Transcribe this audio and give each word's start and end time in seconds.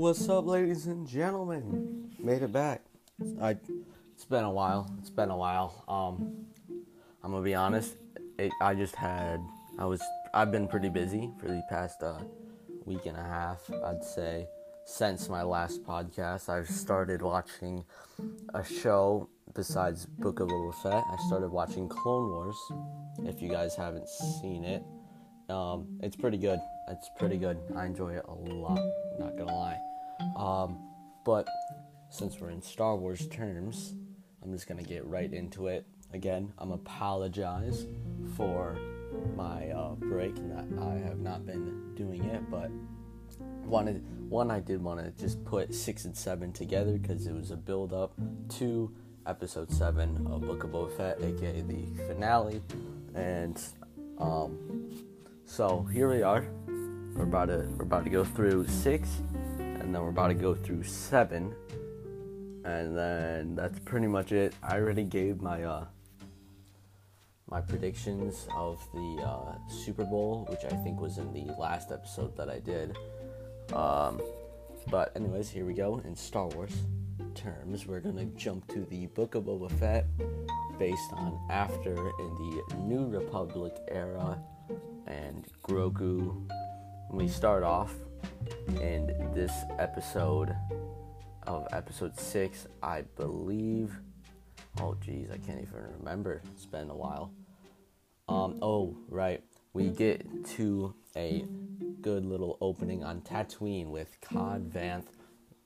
What's 0.00 0.26
up, 0.30 0.46
ladies 0.46 0.86
and 0.86 1.06
gentlemen? 1.06 2.10
Made 2.18 2.40
it 2.40 2.50
back. 2.50 2.80
I. 3.38 3.58
It's 4.14 4.24
been 4.24 4.44
a 4.44 4.50
while. 4.50 4.90
It's 4.98 5.10
been 5.10 5.28
a 5.28 5.36
while. 5.36 5.84
Um, 5.86 6.46
I'm 7.22 7.32
gonna 7.32 7.44
be 7.44 7.54
honest. 7.54 7.98
It, 8.38 8.50
I 8.62 8.74
just 8.74 8.96
had. 8.96 9.40
I 9.78 9.84
was. 9.84 10.02
I've 10.32 10.50
been 10.50 10.68
pretty 10.68 10.88
busy 10.88 11.30
for 11.38 11.48
the 11.48 11.62
past 11.68 12.02
uh, 12.02 12.20
week 12.86 13.04
and 13.04 13.14
a 13.14 13.22
half. 13.22 13.70
I'd 13.84 14.02
say 14.02 14.46
since 14.86 15.28
my 15.28 15.42
last 15.42 15.84
podcast, 15.84 16.48
I've 16.48 16.70
started 16.70 17.20
watching 17.20 17.84
a 18.54 18.64
show 18.64 19.28
besides 19.54 20.06
Book 20.06 20.40
of 20.40 20.48
Boba 20.48 20.74
Fett. 20.82 21.04
I 21.12 21.16
started 21.26 21.50
watching 21.50 21.90
Clone 21.90 22.30
Wars. 22.30 22.56
If 23.26 23.42
you 23.42 23.50
guys 23.50 23.76
haven't 23.76 24.08
seen 24.08 24.64
it, 24.64 24.82
um, 25.50 25.98
it's 26.02 26.16
pretty 26.16 26.38
good. 26.38 26.58
It's 26.88 27.10
pretty 27.18 27.36
good. 27.36 27.58
I 27.76 27.84
enjoy 27.84 28.14
it 28.14 28.24
a 28.26 28.32
lot. 28.32 28.80
Not 29.18 29.36
gonna 29.36 29.54
lie. 29.54 29.78
Um, 30.36 30.78
but 31.24 31.46
since 32.08 32.40
we're 32.40 32.50
in 32.50 32.62
Star 32.62 32.96
Wars 32.96 33.26
terms, 33.28 33.94
I'm 34.42 34.52
just 34.52 34.66
gonna 34.66 34.82
get 34.82 35.04
right 35.06 35.32
into 35.32 35.68
it. 35.68 35.86
Again, 36.12 36.52
I'm 36.58 36.72
apologize 36.72 37.86
for 38.36 38.76
my 39.36 39.70
uh, 39.70 39.94
break 39.94 40.36
and 40.36 40.50
that 40.50 40.82
I 40.82 40.94
have 41.06 41.18
not 41.18 41.46
been 41.46 41.94
doing 41.94 42.24
it, 42.24 42.50
but 42.50 42.70
wanted 43.64 44.04
one 44.28 44.50
I 44.50 44.60
did 44.60 44.82
want 44.82 45.00
to 45.00 45.10
just 45.22 45.44
put 45.44 45.74
six 45.74 46.04
and 46.04 46.16
seven 46.16 46.52
together 46.52 46.98
because 46.98 47.26
it 47.26 47.34
was 47.34 47.50
a 47.50 47.56
build 47.56 47.92
up 47.92 48.12
to 48.58 48.92
episode 49.26 49.70
seven 49.70 50.26
of 50.30 50.42
Book 50.42 50.64
of 50.64 50.70
Boba 50.70 50.96
Fett, 50.96 51.20
aka 51.22 51.60
the 51.60 51.84
finale, 52.08 52.60
and 53.14 53.60
um, 54.18 54.90
so 55.44 55.86
here 55.92 56.10
we 56.10 56.22
are. 56.22 56.46
We're 57.14 57.24
about 57.24 57.46
to 57.46 57.68
we're 57.76 57.84
about 57.84 58.04
to 58.04 58.10
go 58.10 58.24
through 58.24 58.66
six, 58.68 59.08
and 59.90 59.96
then 59.96 60.04
we're 60.04 60.10
about 60.10 60.28
to 60.28 60.34
go 60.34 60.54
through 60.54 60.84
seven, 60.84 61.52
and 62.64 62.96
then 62.96 63.56
that's 63.56 63.76
pretty 63.80 64.06
much 64.06 64.30
it. 64.30 64.54
I 64.62 64.76
already 64.76 65.02
gave 65.02 65.42
my 65.42 65.64
uh, 65.64 65.84
my 67.50 67.60
predictions 67.60 68.46
of 68.54 68.80
the 68.94 69.20
uh, 69.20 69.54
Super 69.68 70.04
Bowl, 70.04 70.46
which 70.48 70.60
I 70.64 70.76
think 70.84 71.00
was 71.00 71.18
in 71.18 71.32
the 71.32 71.52
last 71.58 71.90
episode 71.90 72.36
that 72.36 72.48
I 72.48 72.60
did. 72.60 72.96
Um, 73.72 74.20
but 74.92 75.10
anyways, 75.16 75.50
here 75.50 75.64
we 75.64 75.74
go. 75.74 76.00
In 76.04 76.14
Star 76.14 76.46
Wars 76.46 76.76
terms, 77.34 77.84
we're 77.84 77.98
gonna 77.98 78.26
jump 78.36 78.68
to 78.68 78.84
the 78.84 79.06
Book 79.06 79.34
of 79.34 79.46
Boba 79.46 79.72
Fett, 79.72 80.06
based 80.78 81.12
on 81.14 81.36
after 81.50 81.96
in 81.96 82.62
the 82.68 82.76
New 82.76 83.08
Republic 83.08 83.74
era, 83.88 84.38
and 85.08 85.48
Grogu. 85.64 86.48
We 87.10 87.26
start 87.26 87.64
off 87.64 87.92
in 88.78 89.32
this 89.34 89.52
episode 89.78 90.54
of 91.46 91.66
episode 91.72 92.18
six, 92.18 92.66
I 92.82 93.02
believe. 93.16 93.98
Oh, 94.80 94.96
geez, 95.00 95.28
I 95.30 95.38
can't 95.38 95.60
even 95.60 95.82
remember. 95.98 96.42
It's 96.54 96.66
been 96.66 96.90
a 96.90 96.96
while. 96.96 97.32
Um, 98.28 98.58
oh, 98.62 98.96
right. 99.08 99.42
We 99.72 99.88
get 99.88 100.26
to 100.56 100.94
a 101.16 101.44
good 102.00 102.24
little 102.24 102.56
opening 102.60 103.04
on 103.04 103.20
Tatooine 103.22 103.90
with 103.90 104.16
Cobb 104.20 104.72
Vanth 104.72 105.06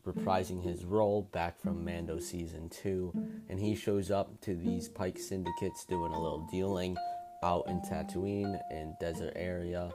reprising 0.06 0.62
his 0.62 0.84
role 0.84 1.22
back 1.32 1.58
from 1.60 1.84
Mando 1.84 2.18
season 2.18 2.68
two, 2.68 3.12
and 3.48 3.58
he 3.58 3.74
shows 3.74 4.10
up 4.10 4.40
to 4.42 4.54
these 4.54 4.88
Pyke 4.88 5.18
syndicates 5.18 5.84
doing 5.86 6.12
a 6.12 6.20
little 6.20 6.46
dealing 6.50 6.96
out 7.42 7.66
in 7.68 7.80
Tatooine 7.80 8.60
in 8.70 8.94
desert 9.00 9.32
area, 9.36 9.90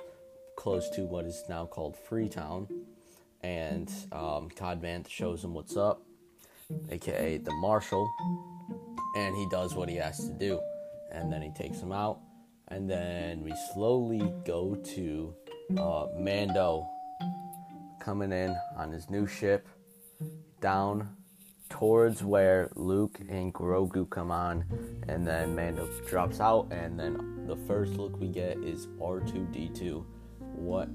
close 0.55 0.89
to 0.91 1.01
what 1.05 1.25
is 1.25 1.43
now 1.47 1.65
called 1.65 1.95
Freetown, 1.95 2.67
and 3.41 3.89
um, 4.11 4.49
Cobb 4.49 4.83
Vanth 4.83 5.09
shows 5.09 5.43
him 5.43 5.53
what's 5.53 5.77
up, 5.77 6.01
aka 6.89 7.37
the 7.37 7.51
Marshal, 7.53 8.11
and 9.15 9.35
he 9.35 9.47
does 9.49 9.75
what 9.75 9.89
he 9.89 9.95
has 9.95 10.17
to 10.27 10.33
do, 10.33 10.59
and 11.11 11.31
then 11.31 11.41
he 11.41 11.51
takes 11.51 11.79
him 11.79 11.91
out, 11.91 12.19
and 12.67 12.89
then 12.89 13.43
we 13.43 13.53
slowly 13.73 14.31
go 14.45 14.75
to 14.75 15.33
uh, 15.77 16.07
Mando 16.17 16.87
coming 17.99 18.31
in 18.31 18.55
on 18.77 18.91
his 18.91 19.09
new 19.09 19.27
ship 19.27 19.67
down 20.61 21.09
towards 21.69 22.23
where 22.23 22.69
Luke 22.75 23.19
and 23.29 23.53
Grogu 23.53 24.09
come 24.09 24.31
on, 24.31 24.65
and 25.07 25.25
then 25.25 25.55
Mando 25.55 25.87
drops 26.07 26.39
out, 26.39 26.67
and 26.71 26.99
then 26.99 27.45
the 27.47 27.55
first 27.67 27.93
look 27.93 28.19
we 28.19 28.27
get 28.27 28.57
is 28.57 28.87
R2D2. 28.99 30.03
What 30.39 30.89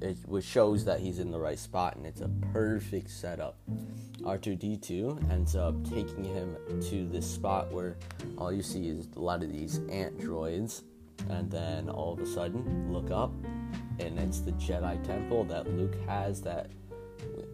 it 0.00 0.16
which 0.26 0.44
shows 0.44 0.84
that 0.84 1.00
he's 1.00 1.18
in 1.18 1.30
the 1.30 1.38
right 1.38 1.58
spot, 1.58 1.96
and 1.96 2.06
it's 2.06 2.20
a 2.20 2.30
perfect 2.52 3.10
setup. 3.10 3.58
R2D2 4.22 5.30
ends 5.30 5.56
up 5.56 5.82
taking 5.88 6.24
him 6.24 6.56
to 6.90 7.08
this 7.08 7.28
spot 7.28 7.72
where 7.72 7.96
all 8.36 8.52
you 8.52 8.62
see 8.62 8.88
is 8.88 9.08
a 9.16 9.20
lot 9.20 9.42
of 9.42 9.52
these 9.52 9.78
ant 9.90 10.18
droids, 10.18 10.82
and 11.28 11.50
then 11.50 11.88
all 11.88 12.12
of 12.12 12.20
a 12.20 12.26
sudden, 12.26 12.92
look 12.92 13.10
up, 13.10 13.32
and 13.98 14.18
it's 14.18 14.40
the 14.40 14.52
Jedi 14.52 15.02
Temple 15.04 15.44
that 15.44 15.68
Luke 15.68 15.96
has. 16.06 16.40
That 16.42 16.70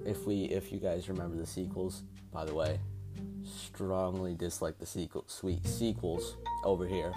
if 0.04 0.26
we, 0.26 0.44
if 0.44 0.72
you 0.72 0.78
guys 0.78 1.08
remember 1.08 1.36
the 1.36 1.46
sequels, 1.46 2.02
by 2.32 2.44
the 2.44 2.54
way, 2.54 2.78
strongly 3.44 4.34
dislike 4.34 4.78
the 4.78 4.86
sequel, 4.86 5.24
sweet 5.26 5.66
sequels 5.66 6.36
over 6.64 6.86
here. 6.86 7.14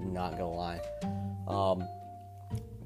Not 0.00 0.32
gonna 0.32 0.50
lie, 0.50 0.80
um, 1.46 1.86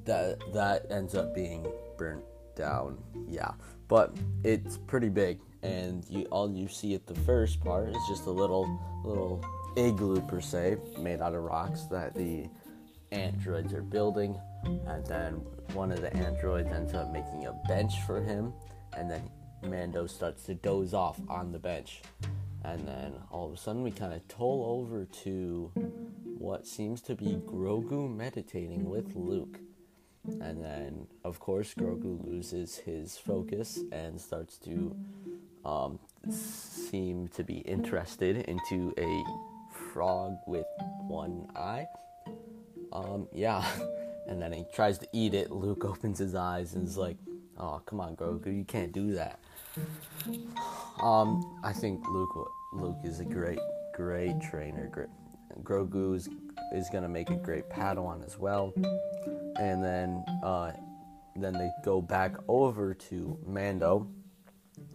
that 0.05 0.39
that 0.53 0.87
ends 0.91 1.15
up 1.15 1.35
being 1.35 1.65
burnt 1.97 2.25
down. 2.57 2.99
Yeah, 3.29 3.53
but 3.89 4.17
it's 4.45 4.79
pretty 4.79 5.09
big, 5.09 5.41
and 5.63 6.05
you 6.09 6.25
all 6.27 6.51
you 6.51 6.69
see 6.69 6.95
at 6.95 7.07
the 7.07 7.15
first 7.15 7.61
part 7.61 7.89
is 7.89 8.03
just 8.09 8.27
a 8.27 8.31
little 8.31 8.81
little 9.05 9.45
igloo 9.77 10.21
per 10.23 10.41
se, 10.41 10.77
made 10.99 11.21
out 11.21 11.35
of 11.35 11.43
rocks 11.43 11.85
that 11.91 12.15
the 12.15 12.49
androids 13.13 13.73
are 13.73 13.83
building, 13.83 14.39
and 14.87 15.05
then 15.07 15.35
one 15.73 15.93
of 15.93 16.01
the 16.01 16.15
androids 16.17 16.71
ends 16.71 16.95
up 16.95 17.13
making 17.13 17.47
a 17.47 17.53
bench 17.69 18.01
for 18.07 18.23
him, 18.23 18.53
and 18.97 19.11
then 19.11 19.29
Mando 19.63 20.07
starts 20.07 20.45
to 20.45 20.55
doze 20.55 20.95
off 20.95 21.21
on 21.29 21.53
the 21.53 21.59
bench. 21.59 22.03
And 22.65 22.89
then 22.89 23.13
all 23.31 23.47
of 23.47 23.53
a 23.53 23.57
sudden, 23.59 23.83
we 23.83 23.91
kind 23.91 24.15
of 24.15 24.27
toll 24.27 24.81
over 24.81 25.05
to 25.25 25.71
what 26.39 26.67
seems 26.67 27.03
to 27.03 27.15
be 27.15 27.39
Grogu 27.47 28.15
meditating 28.15 28.89
with 28.89 29.15
Luke. 29.15 29.59
And 30.25 30.65
then, 30.65 31.07
of 31.25 31.39
course, 31.39 31.75
Grogu 31.75 32.25
loses 32.25 32.77
his 32.77 33.19
focus 33.19 33.81
and 33.93 34.21
starts 34.21 34.57
to 34.59 34.97
um, 35.65 35.99
seem 36.31 37.29
to 37.29 37.45
be 37.45 37.59
interested 37.59 38.37
into 38.37 38.95
a 38.99 39.25
frog 39.93 40.37
with 40.47 40.67
one 41.07 41.47
eye. 41.55 41.87
Um, 42.93 43.29
yeah. 43.33 43.65
And 44.27 44.41
then 44.41 44.55
he 44.55 44.65
tries 44.73 44.97
to 45.01 45.07
eat 45.13 45.35
it. 45.35 45.51
Luke 45.51 45.85
opens 45.93 46.19
his 46.19 46.35
eyes 46.35 46.73
and 46.73 46.89
is 46.89 46.97
like, 46.97 47.19
"Oh, 47.59 47.83
come 47.85 48.01
on, 48.01 48.17
Grogu, 48.17 48.57
you 48.57 48.65
can't 48.65 48.91
do 48.91 49.13
that." 49.13 49.39
Um, 51.03 51.61
I 51.63 51.75
think 51.75 52.09
Luke 52.09 52.51
Luke 52.73 52.97
is 53.05 53.21
a 53.21 53.25
great, 53.27 53.59
great 53.95 54.41
trainer. 54.41 54.89
Great. 54.89 55.11
Grogu 55.63 56.15
is, 56.15 56.29
is 56.73 56.89
gonna 56.91 57.09
make 57.09 57.31
a 57.31 57.37
great 57.37 57.69
Padawan 57.69 58.25
as 58.25 58.39
well. 58.39 58.73
And 59.57 59.83
then, 59.83 60.25
uh, 60.43 60.73
then 61.37 61.53
they 61.53 61.71
go 61.85 62.01
back 62.01 62.37
over 62.49 62.95
to 62.95 63.39
Mando, 63.47 64.09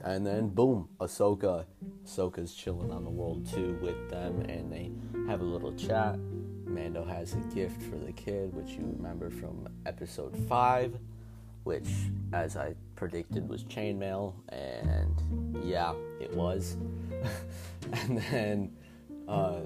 and 0.02 0.26
then 0.26 0.50
boom, 0.50 0.90
Ahsoka. 1.00 1.66
Ahsoka's 2.06 2.54
chilling 2.54 2.92
on 2.92 3.04
the 3.04 3.10
world 3.10 3.46
too 3.46 3.78
with 3.82 4.10
them, 4.10 4.42
and 4.42 4.72
they 4.72 4.92
have 5.28 5.42
a 5.42 5.46
little 5.46 5.74
chat. 5.74 6.18
Mando 6.66 7.04
has 7.04 7.34
a 7.34 7.56
gift 7.56 7.82
for 7.82 7.98
the 7.98 8.12
kid, 8.14 8.54
which 8.54 8.72
you 8.72 8.94
remember 8.98 9.30
from 9.30 9.68
episode 9.86 10.36
five, 10.48 10.98
which, 11.64 11.88
as 12.32 12.56
I 12.56 12.76
predicted, 12.96 13.48
was 13.50 13.64
chainmail, 13.66 14.34
and 14.50 15.64
yeah, 15.64 15.94
it 16.22 16.34
was. 16.34 16.78
and 17.94 18.18
then 18.18 18.72
uh, 19.30 19.62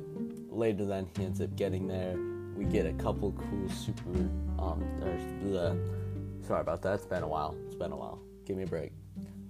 later, 0.50 0.86
then 0.86 1.07
he 1.18 1.24
ends 1.24 1.42
up 1.42 1.56
getting 1.56 1.88
there. 1.88 2.15
We 2.56 2.65
get 2.65 2.86
a 2.86 2.94
couple 2.94 3.31
cool 3.31 3.69
super. 3.69 4.10
Um, 4.60 4.83
there's 5.00 5.77
sorry 6.45 6.62
about 6.62 6.81
that. 6.83 6.95
It's 6.95 7.06
been 7.06 7.24
a 7.24 7.27
while. 7.27 7.56
It's 7.65 7.75
been 7.75 7.92
a 7.92 7.98
while. 7.98 8.19
Give 8.45 8.57
me 8.57 8.63
a 8.63 8.68
break. 8.68 8.92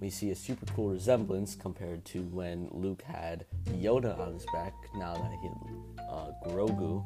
We 0.00 0.10
see 0.10 0.30
a 0.30 0.36
super 0.36 0.66
cool 0.74 0.90
resemblance 0.90 1.54
compared 1.54 2.04
to 2.06 2.22
when 2.22 2.68
Luke 2.70 3.02
had 3.02 3.46
Yoda 3.70 4.18
on 4.18 4.34
his 4.34 4.46
back. 4.52 4.74
Now 4.94 5.14
that 5.14 5.30
he 5.42 5.48
had 5.48 6.08
uh, 6.08 6.30
Grogu, 6.46 7.04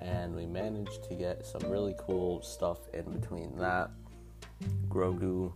and 0.00 0.34
we 0.34 0.46
managed 0.46 1.04
to 1.08 1.14
get 1.14 1.44
some 1.46 1.70
really 1.70 1.94
cool 1.98 2.42
stuff 2.42 2.78
in 2.94 3.04
between 3.04 3.56
that. 3.58 3.90
Grogu 4.88 5.52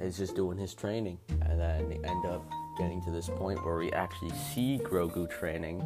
is 0.00 0.16
just 0.16 0.34
doing 0.34 0.56
his 0.56 0.72
training, 0.72 1.18
and 1.28 1.60
then 1.60 1.88
they 1.88 1.96
end 1.96 2.24
up 2.26 2.44
getting 2.76 3.02
to 3.02 3.10
this 3.10 3.28
point 3.28 3.64
where 3.64 3.76
we 3.76 3.92
actually 3.92 4.32
see 4.52 4.78
Grogu 4.82 5.28
training, 5.30 5.82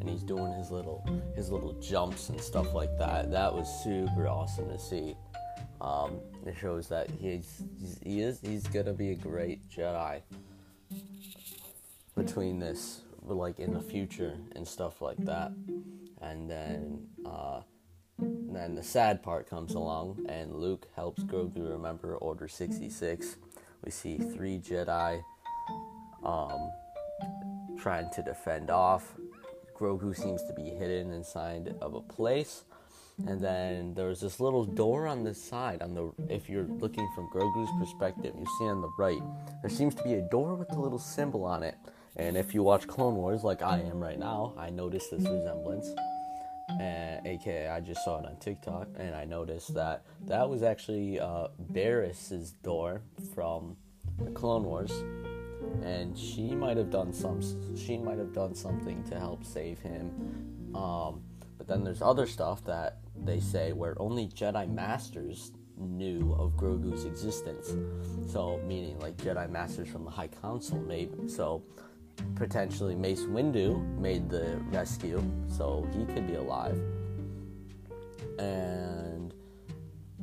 and 0.00 0.08
he's 0.08 0.22
doing 0.22 0.52
his 0.52 0.70
little 0.70 1.04
his 1.36 1.50
little 1.50 1.72
jumps 1.74 2.28
and 2.28 2.40
stuff 2.40 2.74
like 2.74 2.96
that. 2.98 3.30
That 3.30 3.52
was 3.52 3.68
super 3.82 4.28
awesome 4.28 4.68
to 4.68 4.78
see. 4.78 5.16
Um, 5.80 6.20
it 6.46 6.56
shows 6.58 6.88
that 6.88 7.10
he's, 7.10 7.62
he's 7.78 7.98
he 8.02 8.20
is 8.20 8.40
he's 8.40 8.66
gonna 8.66 8.92
be 8.92 9.10
a 9.10 9.14
great 9.14 9.68
Jedi. 9.68 10.22
Between 12.16 12.58
this, 12.58 13.00
like 13.22 13.58
in 13.58 13.74
the 13.74 13.80
future 13.80 14.38
and 14.54 14.66
stuff 14.66 15.02
like 15.02 15.18
that, 15.24 15.52
and 16.22 16.48
then 16.48 17.06
uh, 17.26 17.60
then 18.18 18.76
the 18.76 18.82
sad 18.82 19.22
part 19.22 19.50
comes 19.50 19.74
along, 19.74 20.24
and 20.28 20.54
Luke 20.54 20.86
helps 20.94 21.24
Grogu 21.24 21.68
remember 21.68 22.16
Order 22.16 22.46
sixty 22.48 22.88
six. 22.88 23.36
We 23.84 23.90
see 23.90 24.16
three 24.16 24.58
Jedi 24.58 25.22
um, 26.24 26.70
trying 27.78 28.10
to 28.14 28.22
defend 28.22 28.70
off. 28.70 29.14
Grogu 29.78 30.16
seems 30.16 30.42
to 30.44 30.52
be 30.54 30.70
hidden 30.70 31.12
inside 31.12 31.74
of 31.80 31.94
a 31.94 32.00
place. 32.00 32.64
And 33.26 33.40
then 33.40 33.94
there's 33.94 34.20
this 34.20 34.40
little 34.40 34.64
door 34.64 35.06
on 35.06 35.22
the 35.22 35.34
side 35.34 35.82
on 35.82 35.94
the 35.94 36.12
if 36.28 36.48
you're 36.48 36.64
looking 36.64 37.08
from 37.14 37.28
Grogu's 37.28 37.70
perspective, 37.78 38.34
you 38.36 38.46
see 38.58 38.64
on 38.64 38.80
the 38.80 38.90
right, 38.98 39.22
there 39.62 39.70
seems 39.70 39.94
to 39.96 40.02
be 40.02 40.14
a 40.14 40.22
door 40.22 40.54
with 40.54 40.72
a 40.72 40.80
little 40.80 40.98
symbol 40.98 41.44
on 41.44 41.62
it. 41.62 41.76
And 42.16 42.36
if 42.36 42.54
you 42.54 42.62
watch 42.62 42.86
Clone 42.88 43.16
Wars 43.16 43.44
like 43.44 43.62
I 43.62 43.80
am 43.80 44.00
right 44.00 44.18
now, 44.18 44.54
I 44.56 44.70
notice 44.70 45.08
this 45.08 45.22
resemblance. 45.22 45.88
And 46.80 47.26
aka 47.26 47.68
I 47.68 47.80
just 47.80 48.04
saw 48.04 48.18
it 48.18 48.26
on 48.26 48.36
TikTok 48.38 48.88
and 48.96 49.14
I 49.14 49.24
noticed 49.24 49.74
that 49.74 50.04
that 50.26 50.48
was 50.48 50.62
actually 50.62 51.20
uh, 51.20 51.48
Barriss's 51.58 52.52
door 52.52 53.02
from 53.34 53.76
the 54.18 54.30
Clone 54.30 54.64
Wars. 54.64 54.92
And 55.82 56.16
she 56.16 56.54
might 56.54 56.76
have 56.76 56.90
done 56.90 57.12
some 57.12 57.40
she 57.76 57.96
might 57.96 58.18
have 58.18 58.32
done 58.32 58.54
something 58.54 59.02
to 59.04 59.18
help 59.18 59.44
save 59.44 59.78
him. 59.80 60.10
Um, 60.74 61.22
but 61.56 61.66
then 61.66 61.84
there's 61.84 62.02
other 62.02 62.26
stuff 62.26 62.64
that 62.64 62.98
they 63.24 63.40
say 63.40 63.72
where 63.72 64.00
only 64.00 64.26
jedi 64.28 64.68
masters 64.72 65.52
knew 65.76 66.34
of 66.38 66.56
grogu's 66.56 67.04
existence. 67.04 67.76
So 68.30 68.60
meaning 68.66 68.98
like 69.00 69.16
jedi 69.16 69.48
masters 69.50 69.88
from 69.88 70.04
the 70.04 70.10
high 70.10 70.28
council 70.28 70.78
maybe. 70.78 71.28
So 71.28 71.62
potentially 72.34 72.94
mace 72.94 73.22
windu 73.22 73.82
made 73.98 74.28
the 74.28 74.56
rescue 74.70 75.22
so 75.48 75.86
he 75.96 76.04
could 76.06 76.26
be 76.26 76.34
alive 76.34 76.80
and 78.38 79.34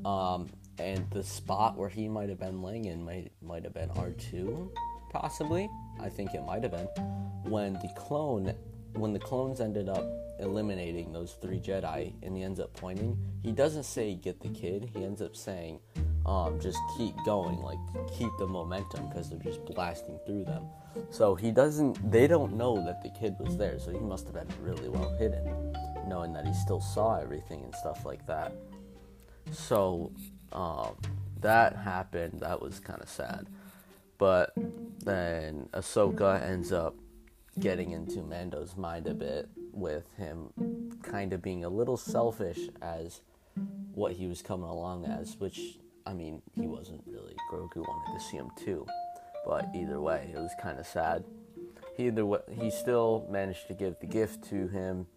um 0.05 0.49
and 0.79 1.09
the 1.11 1.23
spot 1.23 1.77
where 1.77 1.89
he 1.89 2.07
might 2.07 2.29
have 2.29 2.39
been 2.39 2.61
laying 2.61 2.85
in 2.85 3.03
might 3.03 3.31
might 3.41 3.63
have 3.63 3.73
been 3.73 3.89
R2 3.89 4.69
possibly. 5.11 5.69
I 5.99 6.09
think 6.09 6.33
it 6.33 6.43
might 6.43 6.63
have 6.63 6.71
been 6.71 6.87
when 7.43 7.73
the 7.73 7.89
clone, 7.95 8.53
when 8.93 9.13
the 9.13 9.19
clones 9.19 9.59
ended 9.59 9.89
up 9.89 10.05
eliminating 10.39 11.11
those 11.11 11.33
three 11.41 11.59
Jedi, 11.59 12.13
and 12.23 12.35
he 12.35 12.43
ends 12.43 12.59
up 12.59 12.73
pointing. 12.73 13.17
He 13.43 13.51
doesn't 13.51 13.83
say 13.83 14.15
get 14.15 14.39
the 14.39 14.49
kid. 14.49 14.89
He 14.95 15.03
ends 15.03 15.21
up 15.21 15.35
saying, 15.35 15.79
um, 16.25 16.59
just 16.59 16.79
keep 16.97 17.13
going, 17.25 17.57
like 17.57 17.79
keep 18.17 18.31
the 18.39 18.47
momentum 18.47 19.09
because 19.09 19.29
they're 19.29 19.39
just 19.39 19.63
blasting 19.65 20.17
through 20.25 20.45
them. 20.45 20.65
So 21.09 21.35
he 21.35 21.51
doesn't. 21.51 22.11
They 22.11 22.27
don't 22.27 22.55
know 22.55 22.83
that 22.85 23.01
the 23.03 23.09
kid 23.09 23.35
was 23.39 23.57
there. 23.57 23.79
So 23.79 23.91
he 23.91 23.99
must 23.99 24.25
have 24.25 24.33
been 24.33 24.47
really 24.61 24.89
well 24.89 25.15
hidden, 25.17 25.73
knowing 26.07 26.33
that 26.33 26.45
he 26.45 26.53
still 26.53 26.81
saw 26.81 27.19
everything 27.19 27.63
and 27.63 27.73
stuff 27.75 28.05
like 28.05 28.25
that. 28.27 28.53
So 29.51 30.11
um, 30.51 30.95
that 31.39 31.75
happened. 31.75 32.39
That 32.41 32.61
was 32.61 32.79
kind 32.79 33.01
of 33.01 33.09
sad. 33.09 33.47
But 34.17 34.53
then 34.99 35.67
Ahsoka 35.73 36.41
ends 36.41 36.71
up 36.71 36.95
getting 37.59 37.91
into 37.91 38.21
Mando's 38.21 38.77
mind 38.77 39.07
a 39.07 39.13
bit 39.13 39.49
with 39.73 40.05
him 40.17 40.49
kind 41.01 41.33
of 41.33 41.41
being 41.41 41.65
a 41.65 41.69
little 41.69 41.97
selfish 41.97 42.59
as 42.81 43.21
what 43.93 44.13
he 44.13 44.27
was 44.27 44.41
coming 44.41 44.69
along 44.69 45.05
as, 45.05 45.37
which 45.37 45.79
I 46.05 46.13
mean, 46.13 46.41
he 46.55 46.67
wasn't 46.67 47.01
really. 47.05 47.35
Grogu 47.51 47.77
wanted 47.77 48.17
to 48.17 48.25
see 48.25 48.37
him 48.37 48.49
too, 48.63 48.85
but 49.45 49.69
either 49.75 49.99
way, 49.99 50.31
it 50.33 50.37
was 50.37 50.51
kind 50.61 50.79
of 50.79 50.85
sad. 50.85 51.23
He 51.97 52.07
either 52.07 52.25
way, 52.25 52.39
he 52.51 52.71
still 52.71 53.27
managed 53.29 53.67
to 53.67 53.73
give 53.73 53.95
the 53.99 54.07
gift 54.07 54.43
to 54.49 54.67
him, 54.67 55.07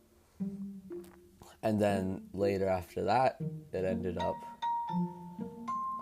and 1.62 1.80
then 1.80 2.22
later 2.32 2.68
after 2.68 3.04
that, 3.04 3.36
it 3.72 3.84
ended 3.84 4.18
up 4.18 4.34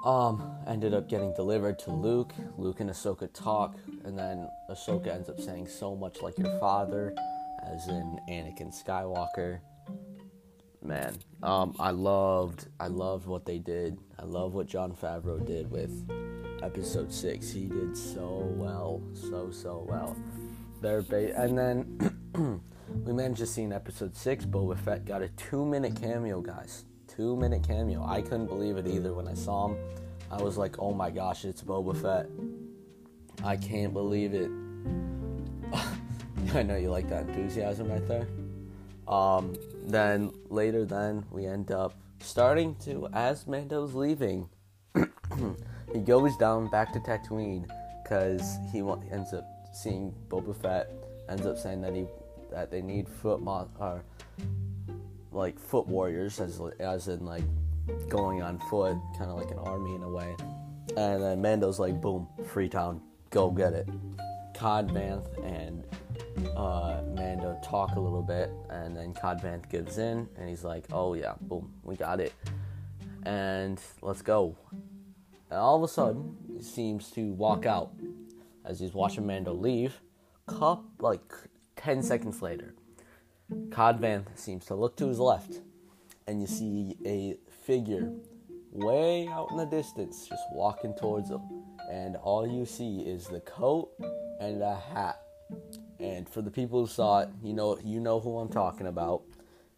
um, 0.04 0.56
ended 0.66 0.94
up 0.94 1.08
getting 1.08 1.32
delivered 1.34 1.78
to 1.80 1.92
Luke. 1.92 2.32
Luke 2.58 2.80
and 2.80 2.90
Ahsoka 2.90 3.32
talk, 3.32 3.76
and 4.04 4.19
then 4.19 4.48
Ahsoka 4.69 5.08
ends 5.08 5.28
up 5.28 5.40
saying 5.40 5.69
so 5.69 5.94
much 5.94 6.22
like 6.22 6.36
your 6.38 6.58
father, 6.58 7.14
as 7.64 7.86
in 7.88 8.19
Anakin 8.28 8.72
Skywalker. 8.72 9.60
Man, 10.84 11.17
um, 11.43 11.76
I 11.79 11.90
loved, 11.90 12.67
I 12.81 12.88
loved 12.88 13.26
what 13.26 13.46
they 13.46 13.58
did. 13.58 13.99
I 14.19 14.25
love 14.25 14.55
what 14.55 14.67
Jon 14.67 14.93
Favreau 14.93 15.44
did 15.44 15.70
with 15.70 16.11
Episode 16.62 17.12
Six. 17.12 17.50
He 17.50 17.67
did 17.67 17.96
so 17.96 18.52
well, 18.56 19.00
so 19.14 19.50
so 19.50 19.87
well. 19.88 20.17
There, 20.81 21.02
ba- 21.02 21.40
and 21.40 21.56
then 21.56 22.61
we 23.05 23.12
managed 23.12 23.38
to 23.38 23.46
see 23.46 23.62
in 23.62 23.73
Episode 23.73 24.17
Six, 24.17 24.44
Boba 24.44 24.76
Fett 24.76 25.05
got 25.05 25.23
a 25.23 25.29
two-minute 25.29 26.00
cameo, 26.00 26.40
guys 26.40 26.84
two 27.17 27.37
minute 27.37 27.62
cameo. 27.67 28.05
I 28.05 28.23
couldn't 28.23 28.46
believe 28.46 28.76
it 28.76 28.87
either 28.87 29.12
when 29.12 29.29
I 29.29 29.34
saw 29.34 29.69
him. 29.69 29.76
I 30.31 30.43
was 30.43 30.56
like, 30.56 30.79
oh 30.79 30.93
my 30.94 31.11
gosh, 31.11 31.44
it's 31.44 31.62
Boba 31.62 31.96
Fett. 32.00 32.26
I 33.44 33.56
can't 33.56 33.93
believe 33.93 34.34
it. 34.34 34.50
I 36.55 36.62
know 36.62 36.76
you 36.76 36.90
like 36.90 37.08
that 37.08 37.29
enthusiasm 37.29 37.88
right 37.90 38.06
there. 38.08 38.26
Um, 39.06 39.55
then 39.82 40.32
later, 40.49 40.84
then 40.84 41.25
we 41.31 41.46
end 41.46 41.70
up 41.70 41.94
starting 42.20 42.75
to, 42.84 43.08
as 43.12 43.46
Mando's 43.46 43.94
leaving, 43.94 44.49
he 45.93 45.99
goes 46.00 46.37
down 46.37 46.69
back 46.69 46.93
to 46.93 47.00
Tatooine 47.00 47.69
because 48.02 48.58
he 48.70 48.81
ends 49.11 49.32
up 49.32 49.44
seeing 49.73 50.14
Boba 50.29 50.55
Fett. 50.55 50.90
Ends 51.29 51.46
up 51.46 51.56
saying 51.58 51.81
that 51.82 51.94
he 51.94 52.06
that 52.50 52.70
they 52.70 52.82
need 52.82 53.08
foot 53.08 53.40
mo- 53.40 53.70
or 53.79 54.05
like 55.31 55.58
foot 55.58 55.87
warriors, 55.87 56.40
as 56.40 56.61
as 56.81 57.08
in 57.08 57.25
like 57.25 57.44
going 58.08 58.43
on 58.43 58.58
foot, 58.70 58.96
kind 59.19 59.31
of 59.31 59.38
like 59.38 59.50
an 59.50 59.58
army 59.58 59.94
in 59.94 60.02
a 60.02 60.08
way. 60.08 60.37
And 60.96 61.23
then 61.23 61.40
Mando's 61.40 61.79
like, 61.79 62.00
boom, 62.00 62.29
Freetown, 62.44 63.00
go 63.31 63.50
get 63.50 63.73
it. 63.73 63.88
Cobb 64.55 64.90
Vanth 64.90 65.26
and 65.44 65.84
uh, 66.56 66.92
talk 67.72 67.96
a 67.96 68.00
little 68.00 68.22
bit, 68.22 68.50
and 68.69 68.94
then 68.94 69.14
Cobb 69.14 69.40
Vanth 69.40 69.66
gives 69.70 69.96
in, 69.96 70.28
and 70.36 70.46
he's 70.46 70.62
like, 70.62 70.84
oh 70.92 71.14
yeah, 71.14 71.32
boom, 71.40 71.72
we 71.82 71.96
got 71.96 72.20
it. 72.20 72.34
And 73.24 73.80
let's 74.02 74.20
go. 74.20 74.58
And 75.48 75.58
all 75.58 75.76
of 75.76 75.82
a 75.82 75.88
sudden, 75.88 76.36
he 76.55 76.62
seems 76.62 77.10
to 77.12 77.32
walk 77.32 77.64
out 77.64 77.93
as 78.67 78.79
he's 78.79 78.93
watching 78.93 79.26
Mando 79.26 79.55
leave. 79.55 80.02
Cup, 80.46 80.84
like 81.00 81.32
10 81.76 82.02
seconds 82.02 82.43
later, 82.43 82.74
Cobb 83.70 84.02
Vanth 84.02 84.36
seems 84.36 84.67
to 84.67 84.74
look 84.74 84.94
to 84.98 85.08
his 85.08 85.19
left, 85.19 85.60
and 86.26 86.43
you 86.43 86.46
see 86.46 86.98
a 87.06 87.38
figure 87.64 88.12
way 88.70 89.29
out 89.29 89.50
in 89.50 89.56
the 89.56 89.64
distance 89.64 90.26
just 90.29 90.43
walking 90.52 90.94
towards 90.94 91.31
him. 91.31 91.41
And 91.91 92.17
all 92.17 92.46
you 92.46 92.67
see 92.67 93.00
is 93.00 93.29
the 93.29 93.41
coat 93.41 93.93
and 94.41 94.60
a 94.60 94.76
hat. 94.76 95.22
And 96.03 96.29
for 96.29 96.43
the 96.43 96.51
people 96.51 96.81
who 96.81 96.87
saw 96.87 97.21
it, 97.21 97.29
you 97.43 97.53
know 97.53 97.79
you 97.85 98.01
know 98.01 98.21
who 98.21 98.39
I'm 98.39 98.49
talking 98.49 98.87
about. 98.87 99.23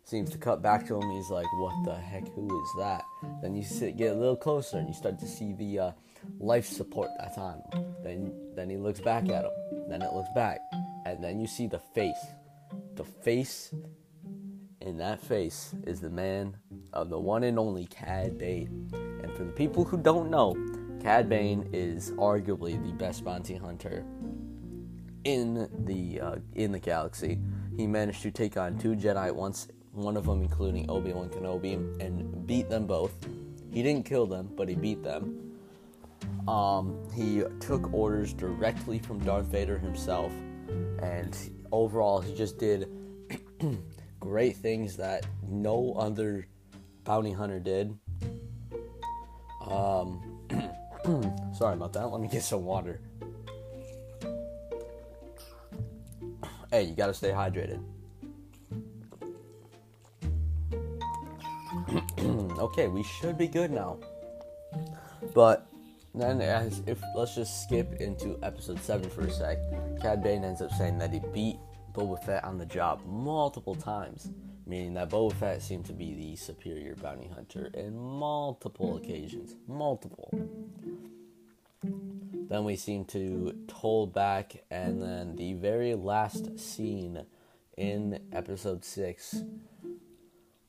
Seems 0.06 0.28
to 0.30 0.38
cut 0.38 0.60
back 0.60 0.86
to 0.88 1.00
him. 1.00 1.10
He's 1.10 1.30
like, 1.30 1.46
"What 1.54 1.84
the 1.84 1.94
heck? 1.94 2.28
Who 2.34 2.46
is 2.46 2.68
that?" 2.78 3.04
Then 3.42 3.54
you 3.54 3.62
sit, 3.62 3.96
get 3.96 4.12
a 4.12 4.18
little 4.18 4.36
closer, 4.36 4.78
and 4.78 4.86
you 4.86 4.94
start 4.94 5.18
to 5.20 5.26
see 5.26 5.54
the 5.54 5.78
uh, 5.78 5.92
life 6.38 6.66
support 6.66 7.08
that's 7.18 7.38
on 7.38 7.62
him. 7.72 7.94
Then 8.02 8.34
then 8.54 8.68
he 8.68 8.76
looks 8.76 9.00
back 9.00 9.28
at 9.28 9.44
him. 9.44 9.88
Then 9.88 10.02
it 10.02 10.12
looks 10.12 10.28
back, 10.34 10.60
and 11.06 11.24
then 11.24 11.40
you 11.40 11.46
see 11.46 11.66
the 11.66 11.78
face 11.78 12.26
the 12.96 13.04
face 13.04 13.72
in 14.80 14.98
that 14.98 15.20
face 15.20 15.74
is 15.86 16.00
the 16.00 16.10
man 16.10 16.56
of 16.92 17.08
the 17.10 17.18
one 17.18 17.44
and 17.44 17.58
only 17.58 17.86
Cad 17.86 18.38
Bane. 18.38 18.88
And 19.22 19.32
for 19.32 19.44
the 19.44 19.52
people 19.52 19.84
who 19.84 19.96
don't 19.96 20.30
know, 20.30 20.54
Cad 21.02 21.28
Bane 21.28 21.68
is 21.72 22.12
arguably 22.12 22.82
the 22.82 22.92
best 22.92 23.24
bounty 23.24 23.56
hunter 23.56 24.04
in 25.24 25.68
the 25.84 26.20
uh, 26.20 26.36
in 26.54 26.72
the 26.72 26.78
galaxy. 26.78 27.38
He 27.76 27.86
managed 27.86 28.22
to 28.22 28.30
take 28.30 28.56
on 28.56 28.78
two 28.78 28.94
Jedi 28.94 29.26
at 29.26 29.34
once, 29.34 29.68
one 29.92 30.16
of 30.16 30.26
them 30.26 30.42
including 30.42 30.88
Obi 30.90 31.12
Wan 31.12 31.28
Kenobi, 31.28 31.74
and 32.00 32.46
beat 32.46 32.68
them 32.68 32.86
both. 32.86 33.12
He 33.70 33.82
didn't 33.82 34.04
kill 34.04 34.26
them, 34.26 34.50
but 34.54 34.68
he 34.68 34.74
beat 34.74 35.02
them. 35.02 35.58
Um, 36.46 36.98
he 37.14 37.42
took 37.58 37.92
orders 37.92 38.32
directly 38.32 38.98
from 38.98 39.18
Darth 39.20 39.46
Vader 39.46 39.78
himself, 39.78 40.32
and 41.02 41.36
overall, 41.72 42.20
he 42.20 42.34
just 42.34 42.58
did 42.58 42.88
great 44.20 44.56
things 44.56 44.96
that 44.96 45.26
no 45.48 45.94
other 45.98 46.46
bounty 47.04 47.32
hunter 47.32 47.58
did. 47.58 47.98
Um, 49.66 50.22
sorry 51.56 51.74
about 51.74 51.92
that. 51.94 52.06
Let 52.06 52.20
me 52.20 52.28
get 52.28 52.42
some 52.42 52.64
water. 52.64 53.00
Hey, 56.74 56.82
you 56.82 56.96
gotta 56.96 57.14
stay 57.14 57.30
hydrated. 57.30 57.80
okay, 62.58 62.88
we 62.88 63.04
should 63.04 63.38
be 63.38 63.46
good 63.46 63.70
now. 63.70 63.98
But 65.36 65.68
then, 66.16 66.40
as 66.40 66.82
if 66.88 67.00
let's 67.14 67.36
just 67.36 67.62
skip 67.62 68.00
into 68.00 68.36
episode 68.42 68.80
seven 68.80 69.08
for 69.08 69.20
a 69.20 69.30
sec. 69.30 69.58
Cad 70.02 70.24
Bane 70.24 70.42
ends 70.42 70.60
up 70.60 70.72
saying 70.72 70.98
that 70.98 71.12
he 71.12 71.20
beat 71.32 71.58
Boba 71.92 72.20
Fett 72.24 72.42
on 72.42 72.58
the 72.58 72.66
job 72.66 73.02
multiple 73.06 73.76
times, 73.76 74.32
meaning 74.66 74.94
that 74.94 75.10
Boba 75.10 75.32
Fett 75.34 75.62
seemed 75.62 75.84
to 75.84 75.92
be 75.92 76.12
the 76.14 76.34
superior 76.34 76.96
bounty 76.96 77.30
hunter 77.32 77.70
in 77.74 77.96
multiple 77.96 78.96
occasions, 78.96 79.54
multiple. 79.68 80.28
Then 82.54 82.62
we 82.62 82.76
seem 82.76 83.04
to 83.06 83.52
toll 83.66 84.06
back, 84.06 84.62
and 84.70 85.02
then 85.02 85.34
the 85.34 85.54
very 85.54 85.96
last 85.96 86.56
scene 86.56 87.26
in 87.76 88.20
episode 88.32 88.84
six. 88.84 89.42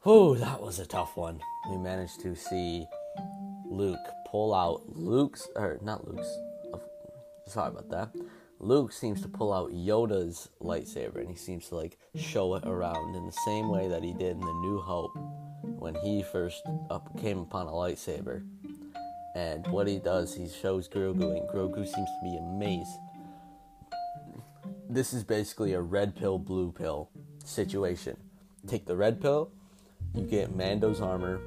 Oh, 0.04 0.34
that 0.34 0.60
was 0.64 0.80
a 0.80 0.88
tough 0.88 1.16
one. 1.16 1.42
We 1.70 1.78
managed 1.78 2.22
to 2.22 2.36
see 2.36 2.88
Luke 3.70 4.00
pull 4.32 4.56
out 4.56 4.82
Luke's, 4.98 5.48
or 5.56 5.78
not 5.84 6.08
Luke's, 6.08 6.36
sorry 7.46 7.70
about 7.70 7.92
that. 7.92 8.16
Luke 8.58 8.92
seems 8.92 9.22
to 9.22 9.28
pull 9.28 9.54
out 9.54 9.70
Yoda's 9.70 10.50
lightsaber 10.60 11.18
and 11.18 11.30
he 11.30 11.36
seems 11.36 11.70
to 11.70 11.76
like 11.76 12.00
show 12.16 12.56
it 12.56 12.66
around 12.66 13.14
in 13.14 13.28
the 13.28 13.38
same 13.46 13.70
way 13.70 13.88
that 13.90 14.02
he 14.02 14.14
did 14.14 14.32
in 14.32 14.40
the 14.40 14.54
New 14.54 14.80
Hope 14.80 15.16
when 15.62 15.94
he 15.94 16.24
first 16.24 16.64
up 16.90 17.16
came 17.22 17.38
upon 17.38 17.68
a 17.68 17.72
lightsaber. 17.72 18.44
And 19.36 19.68
what 19.68 19.86
he 19.86 20.00
does, 20.00 20.34
he 20.34 20.48
shows 20.48 20.88
Grogu, 20.88 21.38
and 21.38 21.48
Grogu 21.50 21.86
seems 21.86 22.10
to 22.10 22.20
be 22.24 22.38
amazed. 22.38 22.98
This 24.90 25.14
is 25.14 25.24
basically 25.26 25.74
a 25.74 25.82
red 25.82 26.16
pill, 26.16 26.40
blue 26.40 26.72
pill 26.72 27.10
situation. 27.44 28.16
Take 28.66 28.86
the 28.86 28.96
red 28.96 29.22
pill, 29.22 29.52
you 30.16 30.24
get 30.24 30.56
Mando's 30.56 31.02
armor, 31.02 31.42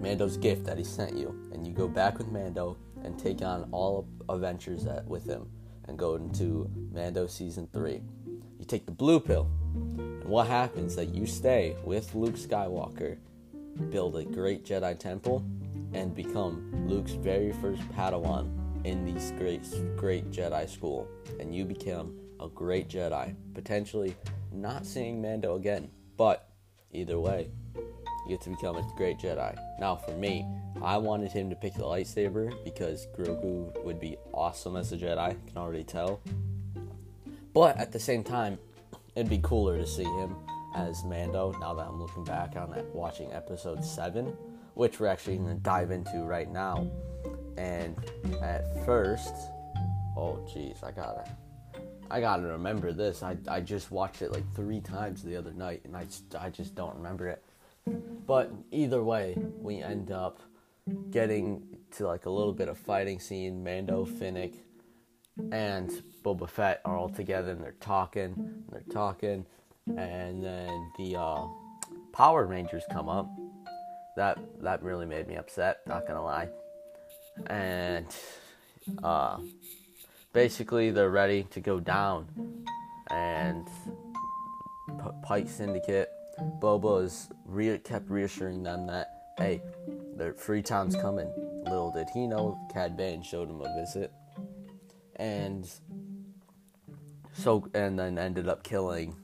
Mando's 0.00 0.36
gift 0.36 0.64
that 0.66 0.78
he 0.78 0.84
sent 0.84 1.16
you, 1.16 1.34
and 1.52 1.66
you 1.66 1.72
go 1.72 1.88
back 1.88 2.18
with 2.18 2.28
Mando 2.28 2.76
and 3.02 3.18
take 3.18 3.42
on 3.42 3.68
all 3.72 4.06
adventures 4.28 4.84
that, 4.84 5.04
with 5.06 5.24
him 5.26 5.48
and 5.88 5.98
go 5.98 6.14
into 6.14 6.70
Mando 6.92 7.26
season 7.26 7.68
3. 7.72 8.00
You 8.58 8.64
take 8.64 8.86
the 8.86 8.92
blue 8.92 9.18
pill, 9.18 9.50
and 9.74 10.24
what 10.24 10.46
happens 10.46 10.94
that 10.96 11.14
you 11.14 11.26
stay 11.26 11.76
with 11.84 12.14
Luke 12.14 12.36
Skywalker, 12.36 13.18
build 13.90 14.16
a 14.16 14.24
great 14.24 14.64
Jedi 14.64 14.98
temple, 14.98 15.44
and 15.96 16.14
become 16.14 16.70
Luke's 16.86 17.12
very 17.12 17.52
first 17.52 17.80
Padawan 17.92 18.50
in 18.84 19.04
this 19.06 19.32
great, 19.38 19.62
great 19.96 20.30
Jedi 20.30 20.68
school. 20.68 21.08
And 21.40 21.54
you 21.54 21.64
become 21.64 22.14
a 22.38 22.48
great 22.48 22.88
Jedi, 22.88 23.34
potentially 23.54 24.14
not 24.52 24.84
seeing 24.84 25.22
Mando 25.22 25.56
again, 25.56 25.90
but 26.16 26.50
either 26.92 27.18
way, 27.18 27.48
you 27.74 28.28
get 28.28 28.42
to 28.42 28.50
become 28.50 28.76
a 28.76 28.86
great 28.96 29.18
Jedi. 29.18 29.56
Now, 29.80 29.96
for 29.96 30.12
me, 30.12 30.46
I 30.82 30.98
wanted 30.98 31.32
him 31.32 31.48
to 31.48 31.56
pick 31.56 31.74
the 31.74 31.84
lightsaber 31.84 32.52
because 32.62 33.06
Grogu 33.16 33.82
would 33.82 33.98
be 33.98 34.18
awesome 34.34 34.76
as 34.76 34.92
a 34.92 34.98
Jedi, 34.98 35.18
I 35.18 35.36
can 35.48 35.56
already 35.56 35.84
tell. 35.84 36.20
But 37.54 37.78
at 37.78 37.90
the 37.90 38.00
same 38.00 38.22
time, 38.22 38.58
it'd 39.14 39.30
be 39.30 39.40
cooler 39.42 39.78
to 39.78 39.86
see 39.86 40.04
him 40.04 40.36
as 40.74 41.02
Mando 41.04 41.52
now 41.58 41.72
that 41.72 41.86
I'm 41.86 41.98
looking 41.98 42.24
back 42.24 42.54
on 42.54 42.74
watching 42.92 43.32
episode 43.32 43.82
7, 43.82 44.36
which 44.76 45.00
we're 45.00 45.06
actually 45.06 45.38
going 45.38 45.48
to 45.48 45.62
dive 45.62 45.90
into 45.90 46.22
right 46.24 46.52
now. 46.52 46.86
And 47.56 47.96
at 48.42 48.84
first, 48.84 49.34
oh 50.18 50.38
jeez, 50.46 50.84
I 50.84 50.90
gotta, 50.90 51.24
I 52.10 52.20
gotta 52.20 52.42
remember 52.42 52.92
this. 52.92 53.22
I, 53.22 53.38
I 53.48 53.60
just 53.60 53.90
watched 53.90 54.20
it 54.20 54.32
like 54.32 54.44
three 54.54 54.80
times 54.80 55.22
the 55.22 55.34
other 55.34 55.52
night, 55.52 55.80
and 55.84 55.96
I 55.96 56.04
just, 56.04 56.36
I 56.36 56.50
just 56.50 56.74
don't 56.74 56.94
remember 56.94 57.26
it. 57.28 57.42
But 58.26 58.52
either 58.70 59.02
way, 59.02 59.38
we 59.58 59.80
end 59.80 60.10
up 60.10 60.40
getting 61.10 61.78
to 61.92 62.06
like 62.06 62.26
a 62.26 62.30
little 62.30 62.52
bit 62.52 62.68
of 62.68 62.76
fighting 62.76 63.18
scene. 63.18 63.64
Mando, 63.64 64.04
Fennec, 64.04 64.52
and 65.52 65.90
Boba 66.22 66.50
Fett 66.50 66.82
are 66.84 66.98
all 66.98 67.08
together, 67.08 67.52
and 67.52 67.62
they're 67.62 67.72
talking, 67.80 68.34
and 68.36 68.64
they're 68.70 68.92
talking, 68.92 69.46
and 69.96 70.44
then 70.44 70.90
the 70.98 71.16
uh, 71.18 71.46
Power 72.12 72.44
Rangers 72.44 72.84
come 72.92 73.08
up. 73.08 73.30
That 74.16 74.38
that 74.62 74.82
really 74.82 75.06
made 75.06 75.28
me 75.28 75.36
upset. 75.36 75.80
Not 75.86 76.06
gonna 76.06 76.24
lie. 76.24 76.48
And 77.46 78.06
uh, 79.04 79.38
basically, 80.32 80.90
they're 80.90 81.10
ready 81.10 81.44
to 81.50 81.60
go 81.60 81.80
down, 81.80 82.26
and 83.10 83.66
P- 84.88 85.10
Pyke 85.22 85.48
Syndicate 85.48 86.08
Boba 86.60 87.04
is 87.04 87.28
re- 87.44 87.78
kept 87.78 88.10
reassuring 88.10 88.62
them 88.62 88.86
that, 88.86 89.08
hey, 89.38 89.62
their 90.16 90.32
free 90.32 90.62
time's 90.62 90.96
coming. 90.96 91.30
Little 91.64 91.92
did 91.92 92.08
he 92.14 92.26
know, 92.26 92.58
Cad 92.72 92.96
Bane 92.96 93.22
showed 93.22 93.50
him 93.50 93.60
a 93.60 93.74
visit, 93.74 94.12
and 95.16 95.68
so 97.34 97.68
and 97.74 97.98
then 97.98 98.18
ended 98.18 98.48
up 98.48 98.62
killing 98.62 99.14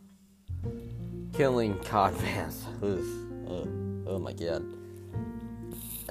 killing 1.33 1.79
Cad 1.79 2.13
Vance. 2.15 2.67
oh, 2.83 3.69
oh 4.07 4.19
my 4.19 4.33
god. 4.33 4.82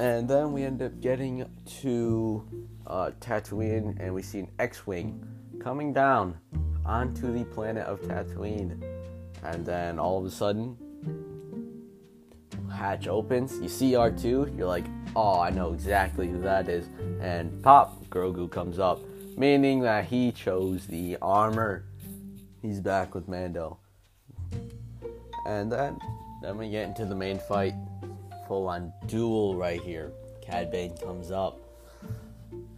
And 0.01 0.27
then 0.27 0.51
we 0.51 0.63
end 0.63 0.81
up 0.81 0.99
getting 0.99 1.47
to 1.81 2.43
uh, 2.87 3.11
Tatooine, 3.19 3.99
and 3.99 4.11
we 4.15 4.23
see 4.23 4.39
an 4.39 4.47
X-wing 4.57 5.23
coming 5.59 5.93
down 5.93 6.39
onto 6.83 7.31
the 7.31 7.45
planet 7.45 7.85
of 7.85 8.01
Tatooine. 8.01 8.81
And 9.43 9.63
then 9.63 9.99
all 9.99 10.17
of 10.17 10.25
a 10.25 10.31
sudden, 10.31 10.75
hatch 12.73 13.07
opens, 13.07 13.59
you 13.59 13.69
see 13.69 13.91
R2, 13.91 14.57
you're 14.57 14.65
like, 14.65 14.85
oh, 15.15 15.39
I 15.39 15.51
know 15.51 15.71
exactly 15.71 16.27
who 16.27 16.41
that 16.41 16.67
is. 16.67 16.89
And 17.21 17.61
pop, 17.61 18.03
Grogu 18.05 18.49
comes 18.49 18.79
up, 18.79 19.01
meaning 19.37 19.81
that 19.81 20.05
he 20.05 20.31
chose 20.31 20.87
the 20.87 21.15
armor. 21.21 21.85
He's 22.63 22.79
back 22.79 23.13
with 23.13 23.27
Mando. 23.27 23.77
And 25.45 25.71
then, 25.71 25.99
then 26.41 26.57
we 26.57 26.71
get 26.71 26.87
into 26.87 27.05
the 27.05 27.13
main 27.13 27.37
fight. 27.37 27.75
Full 28.51 28.67
on 28.67 28.91
duel 29.05 29.55
right 29.55 29.79
here. 29.79 30.11
Cad 30.41 30.71
Bane 30.71 30.93
comes 30.97 31.31
up, 31.31 31.57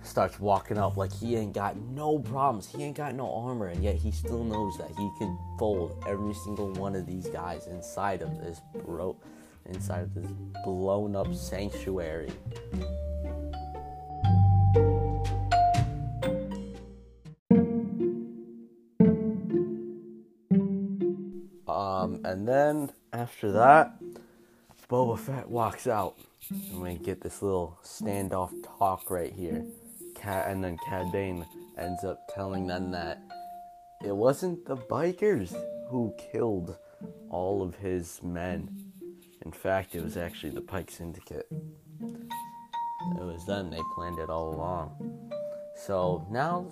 starts 0.03 0.39
walking 0.39 0.77
up 0.77 0.98
like 0.98 1.12
he 1.12 1.36
ain't 1.36 1.53
got 1.53 1.75
no 1.75 2.20
problems. 2.20 2.72
He 2.72 2.84
ain't 2.84 2.96
got 2.96 3.15
no 3.15 3.34
armor, 3.34 3.65
and 3.65 3.84
yet 3.84 3.96
he 3.96 4.12
still 4.12 4.44
knows 4.44 4.77
that 4.77 4.89
he 4.89 5.10
can 5.18 5.36
fold 5.58 6.03
every 6.08 6.36
single 6.36 6.72
one 6.74 6.94
of 6.94 7.08
these 7.08 7.27
guys 7.27 7.65
inside 7.65 8.22
of 8.22 8.38
this 8.39 8.62
bro 8.86 9.18
inside 9.65 10.03
of 10.03 10.13
this 10.13 10.32
blown 10.63 11.15
up 11.15 11.34
sanctuary. 11.34 12.30
Um, 21.68 22.22
and 22.24 22.48
then 22.48 22.92
after 23.12 23.51
that, 23.53 23.96
Boba 24.94 25.18
Fett 25.18 25.50
walks 25.50 25.88
out, 25.88 26.20
and 26.52 26.80
we 26.80 26.94
get 27.00 27.20
this 27.20 27.42
little 27.42 27.80
standoff 27.84 28.52
talk 28.78 29.10
right 29.10 29.34
here. 29.34 29.66
Cat, 30.14 30.48
and 30.48 30.64
then 30.64 30.78
Cad 30.88 31.12
Bane 31.12 31.44
ends 31.80 32.04
up 32.04 32.20
telling 32.36 32.68
them 32.68 32.92
that 32.92 33.20
it 34.06 34.16
wasn't 34.16 34.64
the 34.68 34.78
bikers 34.78 35.60
who 35.90 36.14
killed 36.32 36.78
all 37.32 37.64
of 37.64 37.76
his 37.78 38.22
men. 38.22 38.70
In 39.44 39.52
fact, 39.52 39.96
it 39.96 40.04
was 40.04 40.16
actually 40.16 40.52
the 40.52 40.62
Pyke 40.62 40.92
Syndicate. 40.92 41.48
It 41.50 43.24
was 43.24 43.48
them. 43.48 43.72
They 43.72 43.82
planned 43.96 44.20
it 44.20 44.30
all 44.30 44.54
along. 44.54 45.32
So 45.76 46.28
now 46.30 46.68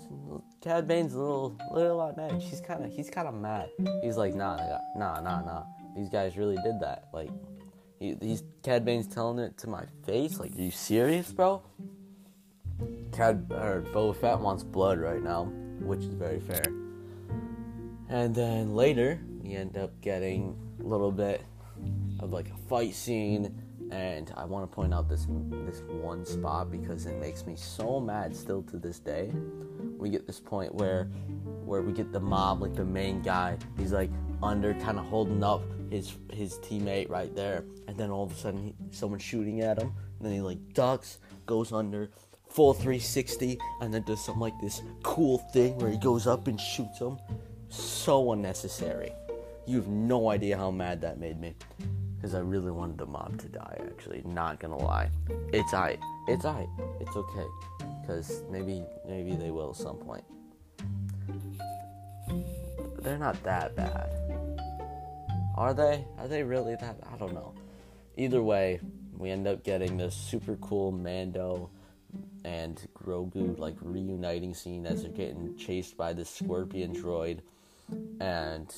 Cad 0.61 0.87
Bane's 0.87 1.15
a 1.15 1.19
little, 1.19 1.57
little 1.73 1.97
lot 1.97 2.17
mad. 2.17 2.39
He's 2.39 2.61
kind 2.61 2.85
of, 2.85 2.91
he's 2.91 3.09
kind 3.09 3.27
of 3.27 3.33
mad. 3.33 3.71
He's 4.03 4.17
like, 4.17 4.35
nah, 4.35 4.57
nah, 4.95 5.19
nah, 5.21 5.41
nah. 5.41 5.63
These 5.95 6.09
guys 6.09 6.37
really 6.37 6.57
did 6.57 6.79
that. 6.81 7.05
Like, 7.11 7.31
he, 8.01 8.17
he's 8.19 8.43
Cad 8.63 8.83
Bane's 8.83 9.05
telling 9.05 9.37
it 9.37 9.57
to 9.59 9.69
my 9.69 9.83
face. 10.05 10.39
Like, 10.39 10.55
are 10.57 10.61
you 10.61 10.71
serious, 10.71 11.31
bro? 11.31 11.61
Cad 13.11 13.45
or 13.51 13.83
Boba 13.93 14.15
Fett 14.15 14.39
wants 14.39 14.63
blood 14.63 14.99
right 14.99 15.21
now, 15.21 15.45
which 15.79 15.99
is 15.99 16.13
very 16.15 16.39
fair. 16.39 16.63
And 18.09 18.33
then 18.33 18.73
later, 18.73 19.21
we 19.41 19.53
end 19.53 19.77
up 19.77 19.91
getting 20.01 20.57
a 20.79 20.83
little 20.83 21.11
bit 21.11 21.43
of 22.19 22.33
like 22.33 22.49
a 22.49 22.57
fight 22.67 22.95
scene 22.95 23.55
and 23.91 24.33
I 24.37 24.45
want 24.45 24.69
to 24.69 24.73
point 24.73 24.93
out 24.93 25.09
this 25.09 25.27
this 25.65 25.81
one 26.01 26.25
spot 26.25 26.71
because 26.71 27.05
it 27.05 27.19
makes 27.19 27.45
me 27.45 27.55
so 27.55 27.99
mad 27.99 28.35
still 28.35 28.63
to 28.63 28.77
this 28.77 28.99
day. 28.99 29.31
We 29.97 30.09
get 30.09 30.25
this 30.25 30.39
point 30.39 30.73
where 30.73 31.05
where 31.65 31.81
we 31.81 31.91
get 31.91 32.11
the 32.11 32.19
mob, 32.19 32.61
like 32.61 32.73
the 32.73 32.85
main 32.85 33.21
guy, 33.21 33.57
he's 33.77 33.91
like 33.91 34.09
under, 34.41 34.73
kind 34.75 34.97
of 34.97 35.05
holding 35.05 35.43
up 35.43 35.61
his 35.91 36.15
his 36.31 36.57
teammate 36.59 37.09
right 37.09 37.33
there, 37.35 37.65
and 37.87 37.97
then 37.97 38.09
all 38.09 38.23
of 38.23 38.31
a 38.31 38.35
sudden 38.35 38.63
he, 38.63 38.73
someone's 38.91 39.21
shooting 39.23 39.61
at 39.61 39.77
him, 39.77 39.91
and 40.17 40.25
then 40.25 40.31
he 40.33 40.41
like 40.41 40.73
ducks, 40.73 41.19
goes 41.45 41.71
under, 41.71 42.09
full 42.49 42.73
360, 42.73 43.59
and 43.81 43.93
then 43.93 44.03
does 44.03 44.23
something 44.23 44.41
like 44.41 44.59
this 44.61 44.81
cool 45.03 45.37
thing 45.53 45.77
where 45.77 45.91
he 45.91 45.97
goes 45.97 46.25
up 46.27 46.47
and 46.47 46.59
shoots 46.59 46.99
him. 46.99 47.17
So 47.69 48.31
unnecessary. 48.31 49.11
You 49.67 49.77
have 49.77 49.87
no 49.87 50.29
idea 50.29 50.57
how 50.57 50.71
mad 50.71 51.01
that 51.01 51.19
made 51.19 51.39
me. 51.39 51.55
because 52.15 52.35
I 52.35 52.39
really 52.39 52.71
wanted 52.71 52.97
the 52.97 53.05
mob 53.07 53.39
to 53.39 53.47
die. 53.47 53.79
Actually, 53.87 54.21
not 54.25 54.59
gonna 54.59 54.77
lie, 54.77 55.09
it's 55.51 55.73
I. 55.73 55.97
It's 56.27 56.45
I. 56.45 56.67
It's 56.99 57.15
okay, 57.15 57.47
because 58.01 58.43
maybe 58.49 58.83
maybe 59.07 59.35
they 59.35 59.51
will 59.51 59.71
at 59.71 59.75
some 59.75 59.97
point. 59.97 60.23
They're 62.99 63.17
not 63.17 63.41
that 63.43 63.75
bad, 63.75 64.09
are 65.55 65.73
they? 65.73 66.05
Are 66.17 66.27
they 66.27 66.43
really 66.43 66.75
that? 66.75 66.97
I 67.11 67.17
don't 67.17 67.33
know. 67.33 67.53
Either 68.17 68.41
way, 68.41 68.79
we 69.17 69.29
end 69.29 69.47
up 69.47 69.63
getting 69.63 69.97
this 69.97 70.15
super 70.15 70.55
cool 70.57 70.91
Mando 70.91 71.69
and 72.43 72.81
Grogu 72.95 73.57
like 73.57 73.75
reuniting 73.81 74.53
scene 74.53 74.85
as 74.85 75.03
they're 75.03 75.11
getting 75.11 75.55
chased 75.57 75.95
by 75.95 76.13
this 76.13 76.29
scorpion 76.29 76.93
droid 76.93 77.39
and 78.19 78.73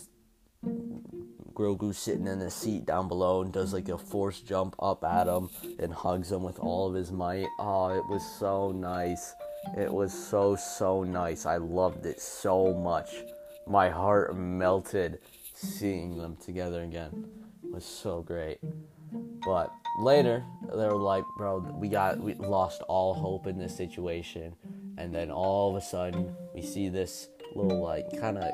Grogu 1.53 1.93
sitting 1.93 2.27
in 2.27 2.39
the 2.39 2.49
seat 2.49 2.85
down 2.85 3.07
below 3.07 3.41
and 3.41 3.53
does 3.53 3.73
like 3.73 3.89
a 3.89 3.97
force 3.97 4.41
jump 4.41 4.75
up 4.79 5.03
at 5.03 5.27
him 5.27 5.49
and 5.79 5.93
hugs 5.93 6.31
him 6.31 6.43
with 6.43 6.59
all 6.59 6.89
of 6.89 6.95
his 6.95 7.11
might. 7.11 7.47
Oh, 7.59 7.89
it 7.89 8.05
was 8.07 8.23
so 8.39 8.71
nice. 8.71 9.33
It 9.77 9.91
was 9.91 10.13
so 10.13 10.55
so 10.55 11.03
nice. 11.03 11.45
I 11.45 11.57
loved 11.57 12.05
it 12.05 12.19
so 12.19 12.73
much. 12.73 13.23
My 13.67 13.89
heart 13.89 14.35
melted 14.35 15.19
seeing 15.63 16.17
them 16.17 16.35
together 16.35 16.83
again. 16.83 17.25
Was 17.63 17.85
so 17.85 18.21
great. 18.21 18.59
But 19.45 19.71
later, 19.99 20.43
they 20.69 20.85
were 20.87 20.95
like, 20.95 21.23
"Bro, 21.37 21.75
we 21.79 21.89
got 21.89 22.19
we 22.19 22.33
lost 22.35 22.81
all 22.83 23.13
hope 23.13 23.47
in 23.47 23.57
this 23.57 23.75
situation." 23.75 24.55
And 24.97 25.13
then 25.13 25.31
all 25.31 25.71
of 25.71 25.75
a 25.75 25.85
sudden, 25.85 26.35
we 26.53 26.61
see 26.61 26.89
this 26.89 27.29
little 27.55 27.81
like 27.81 28.19
kind 28.19 28.37
of 28.37 28.51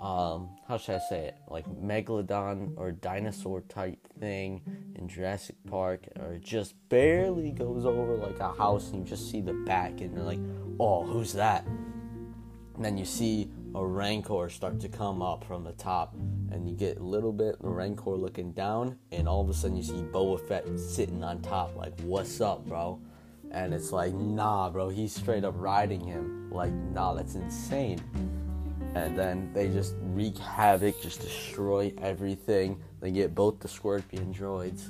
um, 0.00 0.50
how 0.68 0.76
should 0.76 0.96
I 0.96 0.98
say 0.98 1.26
it? 1.26 1.36
Like 1.48 1.66
megalodon 1.80 2.74
or 2.76 2.92
dinosaur 2.92 3.62
type 3.62 3.98
thing 4.20 4.60
in 4.94 5.08
Jurassic 5.08 5.56
Park, 5.68 6.06
or 6.20 6.34
it 6.34 6.42
just 6.42 6.74
barely 6.88 7.50
goes 7.50 7.86
over 7.86 8.16
like 8.16 8.38
a 8.40 8.52
house, 8.52 8.90
and 8.90 9.00
you 9.00 9.08
just 9.08 9.30
see 9.30 9.40
the 9.40 9.54
back, 9.54 10.00
and 10.00 10.14
you're 10.14 10.24
like, 10.24 10.40
"Oh, 10.78 11.04
who's 11.04 11.32
that?" 11.32 11.64
And 12.76 12.84
then 12.84 12.98
you 12.98 13.06
see 13.06 13.50
a 13.76 13.86
rancor 13.86 14.48
start 14.48 14.80
to 14.80 14.88
come 14.88 15.22
up 15.22 15.44
from 15.44 15.62
the 15.62 15.72
top, 15.72 16.14
and 16.50 16.68
you 16.68 16.74
get 16.74 16.98
a 16.98 17.02
little 17.02 17.32
bit 17.32 17.60
the 17.60 17.68
rancor 17.68 18.16
looking 18.16 18.52
down, 18.52 18.98
and 19.12 19.28
all 19.28 19.42
of 19.42 19.48
a 19.48 19.54
sudden 19.54 19.76
you 19.76 19.82
see 19.82 20.02
Boba 20.12 20.40
Fett 20.48 20.64
sitting 20.78 21.22
on 21.22 21.42
top, 21.42 21.76
like, 21.76 21.98
"What's 22.00 22.40
up, 22.40 22.66
bro?" 22.66 22.98
And 23.50 23.72
it's 23.74 23.92
like, 23.92 24.14
"Nah, 24.14 24.70
bro, 24.70 24.88
he's 24.88 25.14
straight 25.14 25.44
up 25.44 25.54
riding 25.56 26.00
him." 26.00 26.50
Like, 26.50 26.72
nah, 26.72 27.14
that's 27.14 27.34
insane 27.34 28.00
and 28.96 29.16
then 29.16 29.50
they 29.52 29.68
just 29.68 29.94
wreak 30.00 30.38
havoc, 30.38 31.02
just 31.02 31.20
destroy 31.20 31.92
everything. 31.98 32.80
They 33.00 33.10
get 33.10 33.34
both 33.34 33.60
the 33.60 33.68
scorpion 33.68 34.32
droids. 34.32 34.88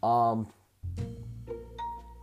Um, 0.00 0.46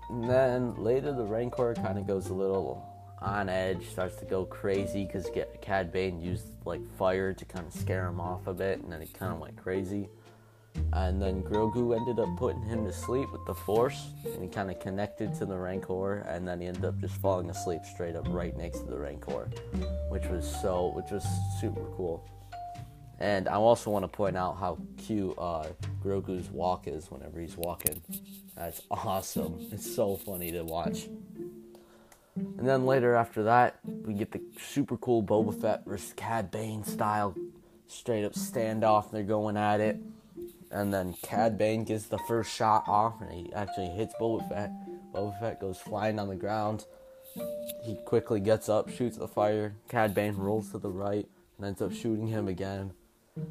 and 0.10 0.30
then 0.30 0.76
later 0.76 1.12
the 1.12 1.26
Rancor 1.26 1.74
kind 1.74 1.98
of 1.98 2.08
goes 2.08 2.28
a 2.28 2.34
little 2.34 2.82
on 3.22 3.50
edge, 3.50 3.88
starts 3.90 4.16
to 4.18 4.26
go 4.26 4.46
crazy 4.46 5.06
because 5.06 5.30
Cad 5.62 5.92
Bane 5.92 6.22
used 6.22 6.46
like 6.66 6.82
fire 6.98 7.34
to 7.34 7.46
kind 7.46 7.66
of 7.66 7.74
scare 7.74 8.08
him 8.08 8.20
off 8.20 8.48
a 8.48 8.54
bit, 8.54 8.82
and 8.82 8.92
then 8.92 9.02
he 9.02 9.08
kind 9.08 9.34
of 9.34 9.40
went 9.40 9.56
crazy. 9.58 10.10
And 10.94 11.22
then 11.22 11.42
Grogu 11.42 11.96
ended 11.96 12.20
up 12.20 12.30
putting 12.38 12.62
him 12.62 12.86
to 12.86 12.92
sleep 12.92 13.32
with 13.32 13.46
the 13.46 13.54
Force, 13.54 14.08
and 14.26 14.44
he 14.44 14.50
kind 14.50 14.70
of 14.70 14.80
connected 14.80 15.34
to 15.36 15.46
the 15.46 15.58
Rancor, 15.58 16.20
and 16.28 16.48
then 16.48 16.60
he 16.60 16.68
ended 16.68 16.86
up 16.86 17.00
just 17.00 17.16
falling 17.16 17.50
asleep 17.50 17.82
straight 17.86 18.16
up 18.16 18.26
right 18.30 18.56
next 18.58 18.80
to 18.80 18.86
the 18.86 18.98
Rancor, 18.98 19.50
which 20.10 20.26
was 20.28 20.46
so, 20.62 20.92
which 20.96 21.12
was 21.12 21.26
super 21.62 21.86
cool. 21.96 22.30
And 23.20 23.48
I 23.48 23.54
also 23.54 23.90
want 23.90 24.04
to 24.04 24.10
point 24.10 24.36
out 24.36 24.58
how 24.58 24.78
cute 24.98 25.34
uh, 25.38 25.68
Grogu's 26.04 26.50
walk 26.50 26.88
is 26.88 27.10
whenever 27.10 27.40
he's 27.40 27.56
walking. 27.56 28.02
That's 28.56 28.82
awesome. 28.92 29.68
It's 29.72 29.96
so 29.96 30.18
funny 30.18 30.52
to 30.52 30.64
watch. 30.64 31.08
And 32.36 32.68
then 32.68 32.86
later 32.86 33.16
after 33.16 33.44
that, 33.44 33.80
we 33.84 34.14
get 34.14 34.32
the 34.32 34.42
super 34.60 34.98
cool 34.98 35.24
Boba 35.24 35.60
Fett 35.60 35.86
versus 35.86 36.14
Cad 36.14 36.52
Bane 36.52 36.84
style 36.84 37.36
straight 37.88 38.26
up 38.26 38.34
standoff. 38.34 39.12
They're 39.12 39.24
going 39.24 39.58
at 39.58 39.80
it 39.80 39.98
and 40.76 40.94
then 40.94 41.16
Cad 41.22 41.58
Bane 41.58 41.84
gets 41.86 42.06
the 42.06 42.18
first 42.18 42.54
shot 42.54 42.84
off, 42.88 43.22
and 43.22 43.32
he 43.32 43.54
actually 43.54 43.88
hits 43.88 44.14
Boba 44.20 44.48
Fett. 44.50 44.72
Boba 45.14 45.40
Fett 45.40 45.62
goes 45.62 45.80
flying 45.80 46.20
on 46.20 46.28
the 46.28 46.36
ground. 46.36 46.86
He 47.84 47.96
quickly 48.06 48.40
gets 48.40 48.68
up, 48.68 48.90
shoots 48.90 49.18
the 49.18 49.28
fire. 49.28 49.76
Cad 49.90 50.14
Bane 50.14 50.36
rolls 50.36 50.72
to 50.72 50.78
the 50.78 50.90
right 50.90 51.28
and 51.58 51.66
ends 51.66 51.82
up 51.82 51.94
shooting 51.94 52.28
him 52.28 52.48
again. 52.48 52.92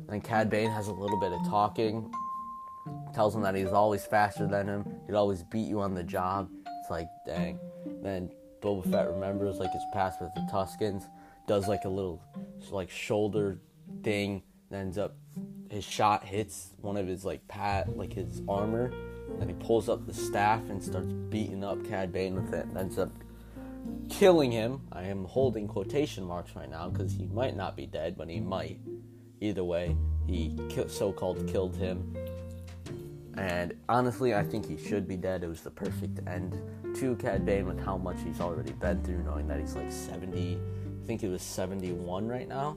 Then 0.09 0.21
Cad 0.21 0.51
Bane 0.51 0.71
has 0.71 0.89
a 0.89 0.93
little 0.93 1.19
bit 1.19 1.33
of 1.33 1.47
talking, 1.49 2.13
tells 3.15 3.35
him 3.35 3.43
that 3.43 3.55
he's 3.55 3.73
always 3.73 4.05
faster 4.05 4.47
than 4.47 4.69
him. 4.69 4.85
He'd 5.07 5.15
always 5.15 5.43
beat 5.45 5.69
you 5.69 5.81
on 5.81 5.95
the 5.95 6.05
job. 6.05 6.51
It's 6.81 6.91
like, 6.91 7.09
dang. 7.27 7.59
Then 8.03 8.31
Boba 8.65 8.91
Fett 8.91 9.09
remembers 9.09 9.59
like 9.59 9.73
his 9.73 9.85
past 9.93 10.23
with 10.23 10.33
the 10.35 10.41
Tuskens, 10.51 11.05
does 11.47 11.69
like 11.69 11.85
a 11.85 11.89
little 11.89 12.23
like 12.71 12.91
shoulder 12.91 13.59
thing, 14.03 14.43
ends 14.73 14.97
up 14.97 15.17
his 15.71 15.85
shot 15.85 16.25
hits 16.25 16.71
one 16.81 16.97
of 16.97 17.07
his 17.07 17.25
like 17.25 17.47
pat 17.49 17.97
like 17.97 18.13
his 18.13 18.41
armor, 18.49 18.93
and 19.41 19.51
he 19.51 19.57
pulls 19.57 19.89
up 19.89 20.07
the 20.07 20.15
staff 20.15 20.63
and 20.71 20.83
starts 20.83 21.13
beating 21.29 21.63
up 21.63 21.85
Cad 21.85 22.13
Bane 22.13 22.35
with 22.35 22.55
it. 22.55 22.65
And 22.65 22.79
ends 22.79 22.99
up 22.99 23.11
killing 24.09 24.51
him. 24.51 24.81
I 24.93 25.03
am 25.05 25.25
holding 25.25 25.69
quotation 25.69 26.25
marks 26.25 26.57
right 26.57 26.71
now 26.71 26.89
because 26.89 27.13
he 27.13 27.27
might 27.27 27.57
not 27.57 27.77
be 27.77 27.87
dead, 27.87 28.17
but 28.17 28.29
he 28.29 28.41
might. 28.41 28.81
Either 29.41 29.65
way, 29.65 29.95
he 30.27 30.57
so-called 30.89 31.47
killed 31.49 31.77
him. 31.77 32.17
And 33.37 33.75
honestly, 33.89 34.35
I 34.35 34.43
think 34.43 34.67
he 34.67 34.79
should 34.79 35.07
be 35.07 35.17
dead. 35.17 35.43
It 35.43 35.49
was 35.49 35.61
the 35.61 35.71
perfect 35.71 36.21
end 36.27 36.59
to 36.95 37.17
Cad 37.17 37.45
Bane 37.45 37.67
with 37.67 37.85
how 37.85 37.97
much 37.97 38.17
he's 38.25 38.41
already 38.41 38.73
been 38.73 39.03
through, 39.03 39.23
knowing 39.23 39.49
that 39.49 39.59
he's 39.59 39.75
like 39.75 39.91
70. 39.91 40.59
I 41.03 41.07
think 41.07 41.21
he 41.21 41.29
was 41.29 41.43
71 41.43 42.29
right 42.29 42.49
now. 42.49 42.77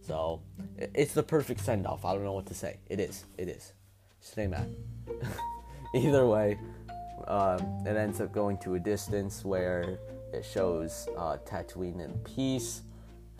So 0.00 0.40
it's 0.78 1.14
the 1.14 1.22
perfect 1.22 1.60
send 1.60 1.86
off. 1.86 2.04
I 2.04 2.14
don't 2.14 2.24
know 2.24 2.32
what 2.32 2.46
to 2.46 2.54
say. 2.54 2.78
It 2.88 3.00
is. 3.00 3.24
It 3.36 3.48
is. 3.48 3.72
Stay 4.20 4.46
mad. 4.46 4.74
Either 5.94 6.26
way, 6.26 6.58
um, 7.26 7.58
it 7.84 7.96
ends 7.96 8.20
up 8.20 8.32
going 8.32 8.58
to 8.58 8.74
a 8.74 8.78
distance 8.78 9.44
where 9.44 9.98
it 10.32 10.44
shows 10.44 11.08
uh, 11.16 11.38
Tatooine 11.44 12.04
in 12.04 12.12
peace, 12.20 12.82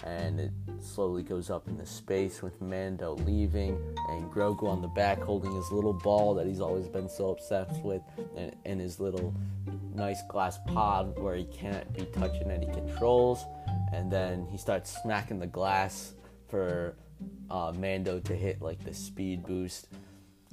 and 0.05 0.41
it 0.41 0.53
slowly 0.81 1.23
goes 1.23 1.51
up 1.51 1.69
into 1.69 1.87
space 1.87 2.43
with 2.43 2.61
Mando 2.61 3.15
leaving 3.25 3.79
and 4.11 4.31
Grogu 4.31 4.65
on 4.65 4.83
the 4.83 4.89
back 4.89 5.21
holding 5.21 5.55
his 5.55 5.71
little 5.71 5.95
ball 5.95 6.35
that 6.35 6.47
he's 6.47 6.61
always 6.61 6.87
been 6.87 7.09
so 7.09 7.31
obsessed 7.31 7.83
with, 7.83 8.03
and, 8.37 8.55
and 8.65 8.81
his 8.81 9.01
little 9.01 9.35
nice 9.95 10.23
glass 10.29 10.59
pod 10.67 11.19
where 11.19 11.35
he 11.35 11.45
can't 11.45 11.91
be 11.95 12.05
touching 12.07 12.51
any 12.51 12.67
controls. 12.67 13.45
And 13.93 14.11
then 14.11 14.47
he 14.51 14.59
starts 14.59 14.95
smacking 15.03 15.39
the 15.39 15.47
glass 15.47 16.15
for 16.49 16.97
uh, 17.51 17.73
Mando 17.77 18.21
to 18.21 18.35
hit 18.35 18.61
like 18.61 18.85
the 18.85 18.93
speed 18.93 19.45
boost, 19.45 19.89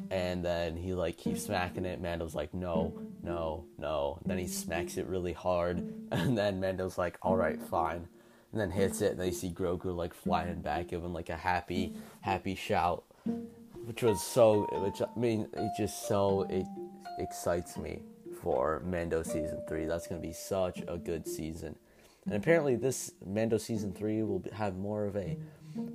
and 0.09 0.43
then 0.43 0.75
he 0.75 0.93
like 0.93 1.17
keeps 1.17 1.43
smacking 1.43 1.85
it. 1.85 1.99
Mando's 1.99 2.35
like, 2.35 2.53
no, 2.53 2.93
no, 3.21 3.65
no. 3.77 4.19
And 4.21 4.31
then 4.31 4.37
he 4.37 4.47
smacks 4.47 4.97
it 4.97 5.07
really 5.07 5.33
hard, 5.33 5.77
and 6.11 6.37
then 6.37 6.59
Mando's 6.59 6.97
like, 6.97 7.17
all 7.21 7.35
right, 7.35 7.61
fine. 7.61 8.07
And 8.53 8.61
then 8.61 8.69
hits 8.69 9.01
it, 9.01 9.13
and 9.13 9.19
they 9.19 9.31
see 9.31 9.49
Grogu 9.49 9.95
like 9.95 10.13
flying 10.13 10.61
back, 10.61 10.89
giving 10.89 11.11
like 11.11 11.29
a 11.29 11.35
happy, 11.35 11.95
happy 12.21 12.53
shout, 12.53 13.03
which 13.85 14.03
was 14.03 14.21
so. 14.21 14.67
Which 14.71 15.01
I 15.01 15.19
mean, 15.19 15.47
it 15.53 15.71
just 15.75 16.07
so 16.07 16.45
it 16.49 16.67
excites 17.17 17.77
me 17.77 18.03
for 18.43 18.83
Mando 18.85 19.23
season 19.23 19.59
three. 19.67 19.85
That's 19.85 20.05
gonna 20.05 20.21
be 20.21 20.33
such 20.33 20.83
a 20.87 20.97
good 20.97 21.27
season. 21.27 21.75
And 22.25 22.35
apparently, 22.35 22.75
this 22.75 23.13
Mando 23.25 23.57
season 23.57 23.91
three 23.91 24.21
will 24.21 24.43
have 24.53 24.77
more 24.77 25.05
of 25.05 25.15
a 25.17 25.35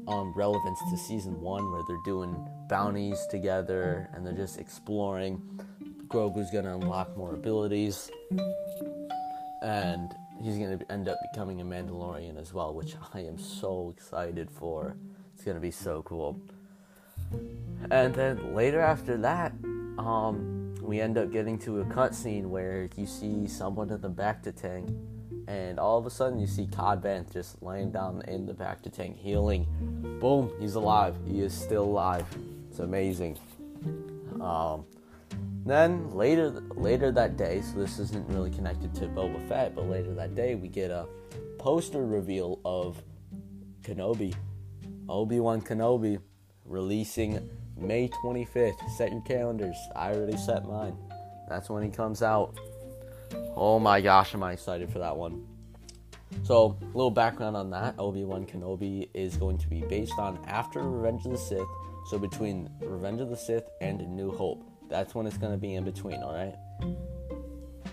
um, 0.09 0.33
relevance 0.35 0.81
to 0.91 0.97
season 0.97 1.41
one, 1.41 1.71
where 1.71 1.83
they're 1.87 1.97
doing 2.05 2.37
bounties 2.69 3.25
together 3.31 4.11
and 4.13 4.27
they're 4.27 4.33
just 4.33 4.59
exploring. 4.59 5.41
Grogu's 6.09 6.51
gonna 6.51 6.75
unlock 6.75 7.17
more 7.17 7.35
abilities, 7.35 8.11
and 9.63 10.13
he's 10.41 10.57
gonna 10.57 10.79
end 10.91 11.09
up 11.09 11.19
becoming 11.33 11.61
a 11.61 11.65
Mandalorian 11.65 12.41
as 12.41 12.53
well, 12.53 12.75
which 12.75 12.95
I 13.15 13.21
am 13.21 13.39
so 13.39 13.93
excited 13.97 14.51
for. 14.51 14.97
It's 15.35 15.45
gonna 15.45 15.61
be 15.61 15.71
so 15.71 16.03
cool. 16.03 16.41
And 17.91 18.15
then 18.15 18.55
later 18.55 18.81
after 18.81 19.17
that, 19.19 19.53
um, 19.99 20.75
we 20.83 21.01
end 21.01 21.19
up 21.19 21.31
getting 21.31 21.59
to 21.61 21.81
a 21.81 21.85
cutscene 21.85 22.47
where 22.47 22.89
you 22.97 23.07
see 23.07 23.47
someone 23.47 23.91
in 23.91 24.01
the 24.01 24.11
bacta 24.11 24.55
tank 24.55 24.89
and 25.49 25.79
all 25.79 25.99
of 25.99 26.05
a 26.05 26.11
sudden 26.11 26.39
you 26.39 26.47
see 26.47 26.67
Cad 26.67 27.03
Bane 27.03 27.25
just 27.33 27.63
laying 27.63 27.91
down 27.91 28.23
in 28.29 28.45
the 28.45 28.53
bacta 28.53 28.93
tank 28.93 29.17
healing. 29.17 29.67
Boom, 30.21 30.53
he's 30.61 30.75
alive. 30.75 31.17
He 31.27 31.41
is 31.41 31.55
still 31.55 31.85
alive. 31.85 32.27
It's 32.71 32.81
amazing. 32.81 33.39
Um, 34.41 34.85
then 35.69 36.11
later 36.11 36.63
later 36.75 37.11
that 37.13 37.37
day, 37.37 37.61
so 37.63 37.79
this 37.79 37.99
isn't 37.99 38.29
really 38.29 38.51
connected 38.51 38.95
to 38.97 39.07
Boba 39.07 39.47
Fett, 39.49 39.75
but 39.75 39.89
later 39.89 40.15
that 40.15 40.35
day 40.35 40.55
we 40.55 40.69
get 40.69 40.91
a 40.91 41.07
poster 41.59 42.07
reveal 42.07 42.61
of 42.65 43.03
Kenobi, 43.83 44.35
Obi 45.09 45.41
Wan 45.41 45.61
Kenobi, 45.61 46.21
releasing 46.65 47.49
May 47.77 48.09
25th. 48.25 48.89
Set 48.97 49.13
your 49.13 49.23
calendars. 49.23 49.77
I 49.97 50.13
already 50.13 50.37
set 50.37 50.67
mine. 50.67 50.97
That's 51.49 51.71
when 51.71 51.83
he 51.83 51.91
comes 51.91 52.23
out. 52.23 52.59
Oh 53.57 53.79
my 53.79 54.01
gosh, 54.01 54.35
am 54.35 54.43
I 54.43 54.53
excited 54.53 54.91
for 54.91 54.99
that 54.99 55.17
one. 55.17 55.47
So, 56.43 56.77
a 56.81 56.85
little 56.97 57.11
background 57.11 57.57
on 57.57 57.71
that 57.71 57.95
Obi 57.99 58.25
Wan 58.25 58.45
Kenobi 58.45 59.09
is 59.15 59.37
going 59.37 59.59
to 59.59 59.69
be 59.69 59.81
based 59.81 60.19
on 60.19 60.39
after 60.47 60.83
Revenge 60.83 61.25
of 61.25 61.33
the 61.33 61.39
Sith, 61.39 61.67
so 62.11 62.19
between 62.19 62.71
Revenge 62.81 63.21
of 63.21 63.31
the 63.31 63.37
Sith 63.37 63.65
and 63.81 64.07
New 64.15 64.31
Hope. 64.31 64.78
That's 64.89 65.15
when 65.15 65.27
it's 65.27 65.39
going 65.39 65.53
to 65.53 65.59
be 65.59 65.75
in 65.75 65.85
between, 65.85 66.23
alright? 66.23 66.55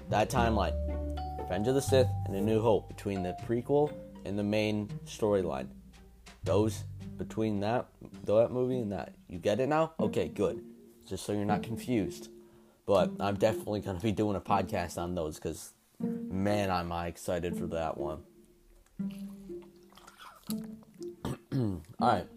That 0.10 0.30
timeline 0.30 0.74
Revenge 1.46 1.68
of 1.68 1.76
the 1.76 1.82
Sith 1.82 2.08
and 2.26 2.36
A 2.36 2.42
New 2.42 2.60
Hope, 2.60 2.88
between 2.88 3.22
the 3.22 3.38
prequel 3.48 3.94
and 4.26 4.38
the 4.38 4.44
main 4.44 4.88
storyline. 5.06 5.68
Those 6.44 6.84
between 7.18 7.60
that 7.60 7.86
that 8.26 8.52
movie 8.52 8.80
and 8.80 8.92
that. 8.92 9.14
You 9.30 9.38
get 9.38 9.60
it 9.60 9.70
now? 9.70 9.94
Okay, 10.00 10.28
good. 10.28 10.64
Just 11.08 11.24
so 11.24 11.34
you're 11.34 11.46
not 11.46 11.62
confused. 11.62 12.30
But 12.88 13.12
I'm 13.20 13.36
definitely 13.36 13.82
going 13.82 13.98
to 13.98 14.04
be 14.04 14.12
doing 14.12 14.36
a 14.36 14.42
podcast 14.42 14.98
on 14.98 15.14
those 15.14 15.36
because, 15.36 15.74
man, 16.00 16.72
am 16.72 16.92
I 16.92 17.08
excited 17.08 17.56
for 17.56 17.68
that 17.68 17.96
one. 17.96 18.24
All 21.54 21.82
right. 22.00 22.28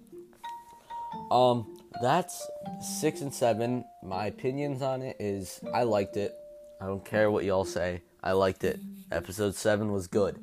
Um, 1.31 1.78
that's 2.01 2.49
six 2.81 3.21
and 3.21 3.33
seven. 3.33 3.85
My 4.03 4.27
opinions 4.27 4.83
on 4.83 5.03
it 5.03 5.17
is 5.19 5.61
I 5.75 5.83
liked 5.85 6.17
it. 6.17 6.35
I 6.81 6.87
don't 6.87 7.05
care 7.05 7.31
what 7.31 7.45
y'all 7.45 7.65
say. 7.65 8.03
I 8.23 8.33
liked 8.33 8.65
it. 8.65 8.79
Episode 9.11 9.55
seven 9.55 9.93
was 9.93 10.07
good. 10.07 10.39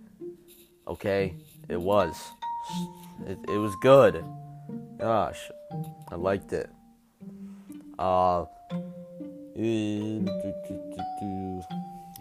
Okay, 0.88 1.36
it 1.70 1.80
was. 1.80 2.15
It, 3.26 3.38
it 3.48 3.58
was 3.58 3.76
good. 3.82 4.24
Gosh, 4.98 5.50
I 6.10 6.15
liked 6.15 6.54
it. 6.54 6.70
Uh, 7.98 8.46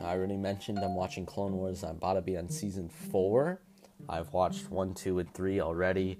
I 0.00 0.12
already 0.12 0.36
mentioned 0.36 0.78
I'm 0.78 0.94
watching 0.94 1.26
Clone 1.26 1.52
Wars. 1.52 1.82
I'm 1.82 1.96
about 1.96 2.14
to 2.14 2.22
be 2.22 2.36
on 2.36 2.48
season 2.48 2.88
four. 2.88 3.60
I've 4.08 4.32
watched 4.32 4.70
one, 4.70 4.94
two, 4.94 5.18
and 5.18 5.32
three 5.34 5.60
already. 5.60 6.18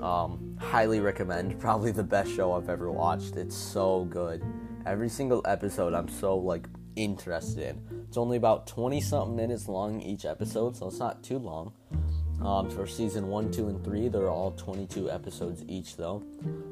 Um, 0.00 0.56
highly 0.60 1.00
recommend. 1.00 1.58
Probably 1.60 1.90
the 1.90 2.04
best 2.04 2.34
show 2.34 2.52
I've 2.52 2.68
ever 2.68 2.90
watched. 2.90 3.36
It's 3.36 3.56
so 3.56 4.04
good. 4.04 4.44
Every 4.84 5.08
single 5.08 5.42
episode, 5.44 5.94
I'm 5.94 6.08
so 6.08 6.36
like 6.36 6.66
interested 6.96 7.76
in. 7.76 8.04
It's 8.08 8.16
only 8.16 8.36
about 8.36 8.66
20 8.66 9.00
something 9.00 9.36
minutes 9.36 9.68
long 9.68 10.00
each 10.00 10.24
episode, 10.24 10.76
so 10.76 10.88
it's 10.88 10.98
not 10.98 11.22
too 11.22 11.38
long. 11.38 11.72
Um, 12.42 12.70
for 12.70 12.86
season 12.86 13.28
one, 13.28 13.50
two, 13.50 13.68
and 13.68 13.82
three, 13.82 14.08
they're 14.08 14.28
all 14.28 14.52
22 14.52 15.10
episodes 15.10 15.64
each, 15.68 15.96
though. 15.96 16.22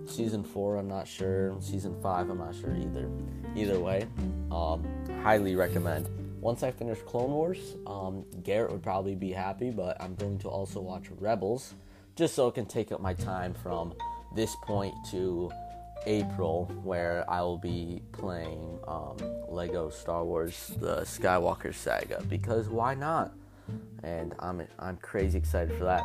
Season 0.06 0.44
four, 0.44 0.76
I'm 0.76 0.88
not 0.88 1.08
sure. 1.08 1.56
Season 1.60 2.00
five, 2.02 2.28
I'm 2.28 2.38
not 2.38 2.54
sure 2.54 2.76
either. 2.76 3.08
Either 3.56 3.80
way, 3.80 4.06
um, 4.50 4.86
highly 5.22 5.56
recommend. 5.56 6.08
Once 6.40 6.62
I 6.62 6.70
finish 6.70 6.98
Clone 7.06 7.30
Wars, 7.30 7.76
um, 7.86 8.24
Garrett 8.42 8.70
would 8.70 8.82
probably 8.82 9.14
be 9.14 9.32
happy, 9.32 9.70
but 9.70 10.00
I'm 10.00 10.14
going 10.14 10.38
to 10.40 10.48
also 10.48 10.80
watch 10.80 11.04
Rebels, 11.18 11.72
just 12.16 12.34
so 12.34 12.48
it 12.48 12.54
can 12.54 12.66
take 12.66 12.92
up 12.92 13.00
my 13.00 13.14
time 13.14 13.54
from 13.54 13.94
this 14.34 14.54
point 14.62 14.94
to 15.10 15.50
April, 16.06 16.66
where 16.82 17.24
I 17.30 17.40
will 17.40 17.58
be 17.58 18.02
playing 18.12 18.78
um, 18.86 19.16
Lego 19.48 19.90
Star 19.90 20.24
Wars: 20.24 20.72
The 20.78 21.02
Skywalker 21.02 21.74
Saga. 21.74 22.22
Because 22.28 22.68
why 22.68 22.94
not? 22.94 23.32
and 24.02 24.34
I'm 24.38 24.62
I'm 24.78 24.96
crazy 24.98 25.38
excited 25.38 25.76
for 25.76 25.84
that. 25.84 26.02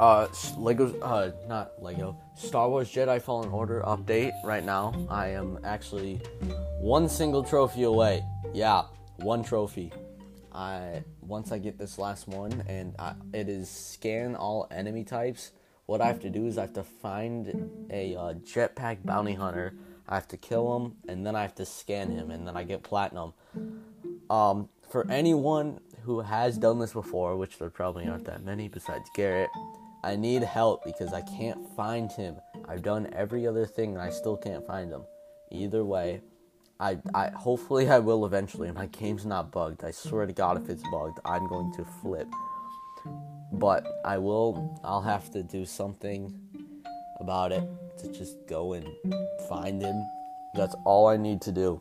Uh, 0.00 0.28
Lego, 0.56 0.96
uh, 1.00 1.32
not 1.48 1.82
Lego, 1.82 2.16
Star 2.36 2.68
Wars 2.68 2.88
Jedi 2.92 3.20
Fallen 3.20 3.50
Order 3.50 3.82
update 3.84 4.32
right 4.44 4.64
now. 4.64 4.94
I 5.10 5.28
am 5.28 5.58
actually 5.64 6.20
one 6.80 7.08
single 7.08 7.42
trophy 7.42 7.82
away. 7.82 8.22
Yeah, 8.54 8.82
one 9.16 9.42
trophy. 9.42 9.92
I 10.52 11.02
once 11.28 11.52
I 11.52 11.58
get 11.58 11.78
this 11.78 11.98
last 11.98 12.26
one, 12.26 12.64
and 12.66 12.94
I, 12.98 13.14
it 13.32 13.48
is 13.48 13.68
scan 13.68 14.34
all 14.34 14.66
enemy 14.70 15.04
types. 15.04 15.52
What 15.86 16.00
I 16.00 16.06
have 16.06 16.20
to 16.20 16.30
do 16.30 16.46
is 16.46 16.58
I 16.58 16.62
have 16.62 16.72
to 16.74 16.82
find 16.82 17.88
a 17.90 18.16
uh, 18.16 18.34
jetpack 18.34 19.04
bounty 19.04 19.34
hunter. 19.34 19.74
I 20.08 20.14
have 20.14 20.28
to 20.28 20.36
kill 20.36 20.76
him, 20.76 20.96
and 21.06 21.26
then 21.26 21.36
I 21.36 21.42
have 21.42 21.54
to 21.56 21.66
scan 21.66 22.10
him, 22.10 22.30
and 22.30 22.46
then 22.46 22.56
I 22.56 22.64
get 22.64 22.82
platinum. 22.82 23.34
Um, 24.30 24.68
for 24.88 25.06
anyone 25.10 25.80
who 26.04 26.20
has 26.20 26.56
done 26.56 26.78
this 26.78 26.94
before, 26.94 27.36
which 27.36 27.58
there 27.58 27.70
probably 27.70 28.08
aren't 28.08 28.24
that 28.24 28.42
many 28.42 28.68
besides 28.68 29.08
Garrett, 29.14 29.50
I 30.02 30.16
need 30.16 30.42
help 30.42 30.84
because 30.84 31.12
I 31.12 31.20
can't 31.20 31.68
find 31.76 32.10
him. 32.10 32.36
I've 32.66 32.82
done 32.82 33.08
every 33.12 33.46
other 33.46 33.66
thing 33.66 33.92
and 33.92 34.00
I 34.00 34.10
still 34.10 34.36
can't 34.36 34.66
find 34.66 34.90
him. 34.90 35.02
Either 35.50 35.84
way, 35.84 36.20
I, 36.80 36.98
I 37.12 37.30
hopefully 37.30 37.88
I 37.88 37.98
will 37.98 38.24
eventually. 38.24 38.70
My 38.70 38.86
game's 38.86 39.26
not 39.26 39.50
bugged. 39.50 39.82
I 39.82 39.90
swear 39.90 40.26
to 40.26 40.32
God, 40.32 40.62
if 40.62 40.68
it's 40.68 40.82
bugged, 40.92 41.18
I'm 41.24 41.48
going 41.48 41.72
to 41.74 41.84
flip. 41.84 42.28
But 43.52 43.84
I 44.04 44.18
will. 44.18 44.80
I'll 44.84 45.02
have 45.02 45.30
to 45.32 45.42
do 45.42 45.64
something 45.64 46.32
about 47.18 47.50
it 47.50 47.68
to 47.98 48.12
just 48.12 48.36
go 48.46 48.74
and 48.74 48.86
find 49.48 49.82
him. 49.82 50.06
That's 50.54 50.76
all 50.84 51.08
I 51.08 51.16
need 51.16 51.40
to 51.42 51.52
do. 51.52 51.80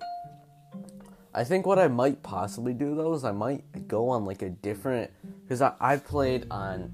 I 1.31 1.43
think 1.43 1.67
what 1.67 1.77
I 1.77 1.87
might 1.87 2.23
possibly 2.23 2.73
do 2.73 2.95
though 2.95 3.13
is 3.13 3.23
I 3.23 3.31
might 3.31 3.87
go 3.87 4.09
on 4.09 4.25
like 4.25 4.41
a 4.41 4.49
different 4.49 5.11
because 5.43 5.61
I've 5.61 6.03
played 6.03 6.47
on 6.49 6.91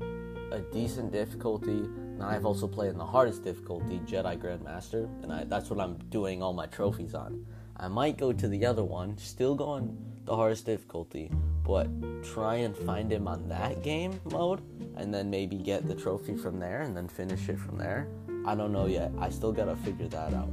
a 0.51 0.59
decent 0.73 1.13
difficulty 1.13 1.71
and 1.71 2.21
I've 2.21 2.45
also 2.45 2.67
played 2.67 2.89
in 2.89 2.97
the 2.97 3.05
hardest 3.05 3.45
difficulty 3.45 4.01
Jedi 4.05 4.37
Grandmaster 4.37 5.05
and 5.23 5.31
I, 5.31 5.45
that's 5.45 5.69
what 5.69 5.79
I'm 5.79 5.97
doing 6.09 6.43
all 6.43 6.51
my 6.51 6.65
trophies 6.65 7.13
on. 7.13 7.45
I 7.77 7.87
might 7.87 8.17
go 8.17 8.31
to 8.31 8.47
the 8.47 8.65
other 8.65 8.83
one, 8.83 9.17
still 9.17 9.55
go 9.55 9.65
on 9.65 9.97
the 10.25 10.35
hardest 10.35 10.65
difficulty, 10.65 11.31
but 11.65 11.87
try 12.23 12.55
and 12.55 12.75
find 12.75 13.11
him 13.11 13.27
on 13.27 13.47
that 13.49 13.81
game 13.83 14.19
mode 14.31 14.61
and 14.95 15.13
then 15.13 15.29
maybe 15.29 15.57
get 15.57 15.87
the 15.87 15.95
trophy 15.95 16.35
from 16.35 16.59
there 16.59 16.81
and 16.81 16.95
then 16.95 17.07
finish 17.07 17.49
it 17.49 17.59
from 17.59 17.77
there. 17.77 18.07
I 18.45 18.55
don't 18.55 18.71
know 18.71 18.85
yet. 18.85 19.11
I 19.19 19.29
still 19.29 19.51
gotta 19.51 19.75
figure 19.77 20.07
that 20.09 20.33
out. 20.33 20.49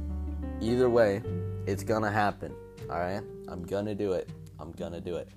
Either 0.61 0.89
way, 0.89 1.21
it's 1.67 1.83
gonna 1.83 2.11
happen. 2.11 2.53
Alright? 2.89 3.23
I'm 3.47 3.63
gonna 3.63 3.95
do 3.95 4.13
it. 4.13 4.29
I'm 4.59 4.71
gonna 4.71 5.01
do 5.01 5.15
it. 5.15 5.29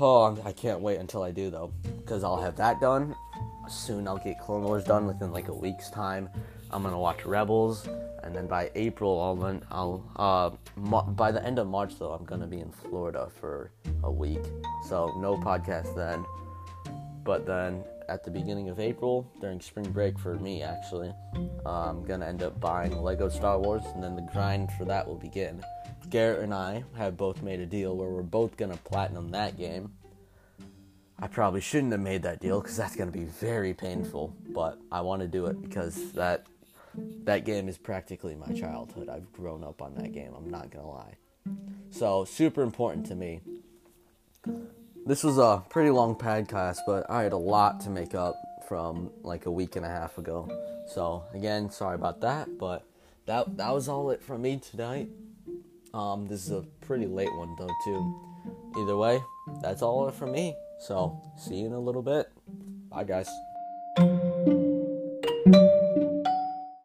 Oh, 0.00 0.38
I 0.44 0.52
can't 0.52 0.80
wait 0.80 0.98
until 0.98 1.22
I 1.22 1.30
do 1.30 1.50
though, 1.50 1.72
because 1.98 2.22
I'll 2.22 2.40
have 2.40 2.56
that 2.56 2.80
done. 2.80 3.16
Soon 3.68 4.06
I'll 4.06 4.18
get 4.18 4.38
Clone 4.40 4.62
Wars 4.62 4.84
done 4.84 5.06
within 5.06 5.32
like 5.32 5.48
a 5.48 5.54
week's 5.54 5.90
time. 5.90 6.28
I'm 6.70 6.82
gonna 6.82 6.98
watch 6.98 7.24
Rebels, 7.24 7.88
and 8.22 8.34
then 8.34 8.46
by 8.46 8.70
April 8.74 9.20
I'll 9.20 9.60
I'll 9.70 10.04
uh 10.16 10.56
ma- 10.76 11.02
by 11.02 11.32
the 11.32 11.44
end 11.44 11.58
of 11.58 11.66
March 11.66 11.98
though 11.98 12.12
I'm 12.12 12.24
gonna 12.24 12.46
be 12.46 12.60
in 12.60 12.70
Florida 12.70 13.28
for 13.40 13.70
a 14.04 14.10
week, 14.10 14.42
so 14.86 15.14
no 15.18 15.36
podcast 15.36 15.94
then. 15.94 16.24
But 17.24 17.46
then 17.46 17.84
at 18.08 18.24
the 18.24 18.30
beginning 18.30 18.68
of 18.68 18.80
April 18.80 19.30
during 19.40 19.60
spring 19.60 19.90
break 19.90 20.18
for 20.18 20.36
me 20.36 20.62
actually, 20.62 21.12
uh, 21.64 21.90
I'm 21.90 22.04
gonna 22.04 22.26
end 22.26 22.42
up 22.42 22.58
buying 22.60 22.96
Lego 22.96 23.28
Star 23.28 23.58
Wars, 23.58 23.84
and 23.94 24.02
then 24.02 24.16
the 24.16 24.28
grind 24.32 24.70
for 24.72 24.84
that 24.84 25.06
will 25.06 25.16
begin. 25.16 25.62
Garrett 26.10 26.42
and 26.42 26.54
I 26.54 26.84
have 26.96 27.16
both 27.16 27.42
made 27.42 27.60
a 27.60 27.66
deal 27.66 27.96
where 27.96 28.08
we're 28.08 28.22
both 28.22 28.56
to 28.56 28.68
platinum 28.84 29.30
that 29.30 29.58
game. 29.58 29.92
I 31.20 31.26
probably 31.26 31.60
shouldn't 31.60 31.92
have 31.92 32.00
made 32.00 32.22
that 32.22 32.40
deal 32.40 32.60
because 32.60 32.76
that's 32.76 32.94
going 32.94 33.10
to 33.10 33.18
be 33.18 33.24
very 33.24 33.74
painful, 33.74 34.34
but 34.54 34.78
I 34.92 35.00
want 35.00 35.20
to 35.22 35.28
do 35.28 35.46
it 35.46 35.60
because 35.60 36.12
that 36.12 36.46
that 37.24 37.44
game 37.44 37.68
is 37.68 37.78
practically 37.78 38.34
my 38.34 38.52
childhood. 38.54 39.08
I've 39.08 39.32
grown 39.32 39.64
up 39.64 39.82
on 39.82 39.94
that 39.96 40.12
game. 40.12 40.32
I'm 40.36 40.50
not 40.50 40.70
going 40.70 40.84
to 40.84 40.90
lie. 40.90 41.14
So, 41.90 42.24
super 42.24 42.62
important 42.62 43.06
to 43.06 43.14
me. 43.14 43.40
This 45.06 45.24
was 45.24 45.38
a 45.38 45.64
pretty 45.70 45.90
long 45.90 46.14
podcast, 46.14 46.78
but 46.86 47.08
I 47.10 47.22
had 47.22 47.32
a 47.32 47.38
lot 47.38 47.80
to 47.80 47.90
make 47.90 48.14
up 48.14 48.36
from 48.68 49.10
like 49.22 49.46
a 49.46 49.50
week 49.50 49.76
and 49.76 49.86
a 49.86 49.88
half 49.88 50.18
ago. 50.18 50.50
So, 50.86 51.24
again, 51.32 51.70
sorry 51.70 51.94
about 51.94 52.20
that, 52.20 52.58
but 52.58 52.84
that 53.28 53.58
that 53.58 53.72
was 53.72 53.88
all 53.88 54.10
it 54.10 54.22
from 54.22 54.42
me 54.42 54.58
tonight. 54.58 55.08
Um, 55.94 56.26
this 56.26 56.46
is 56.46 56.50
a 56.50 56.62
pretty 56.80 57.06
late 57.06 57.32
one 57.34 57.54
though 57.58 57.70
too. 57.84 58.80
Either 58.80 58.96
way, 58.96 59.20
that's 59.62 59.82
all 59.82 60.08
it 60.08 60.14
from 60.14 60.32
me. 60.32 60.56
So 60.80 61.20
see 61.36 61.56
you 61.56 61.66
in 61.66 61.72
a 61.72 61.80
little 61.80 62.02
bit. 62.02 62.30
Bye 62.90 63.04
guys. 63.04 63.28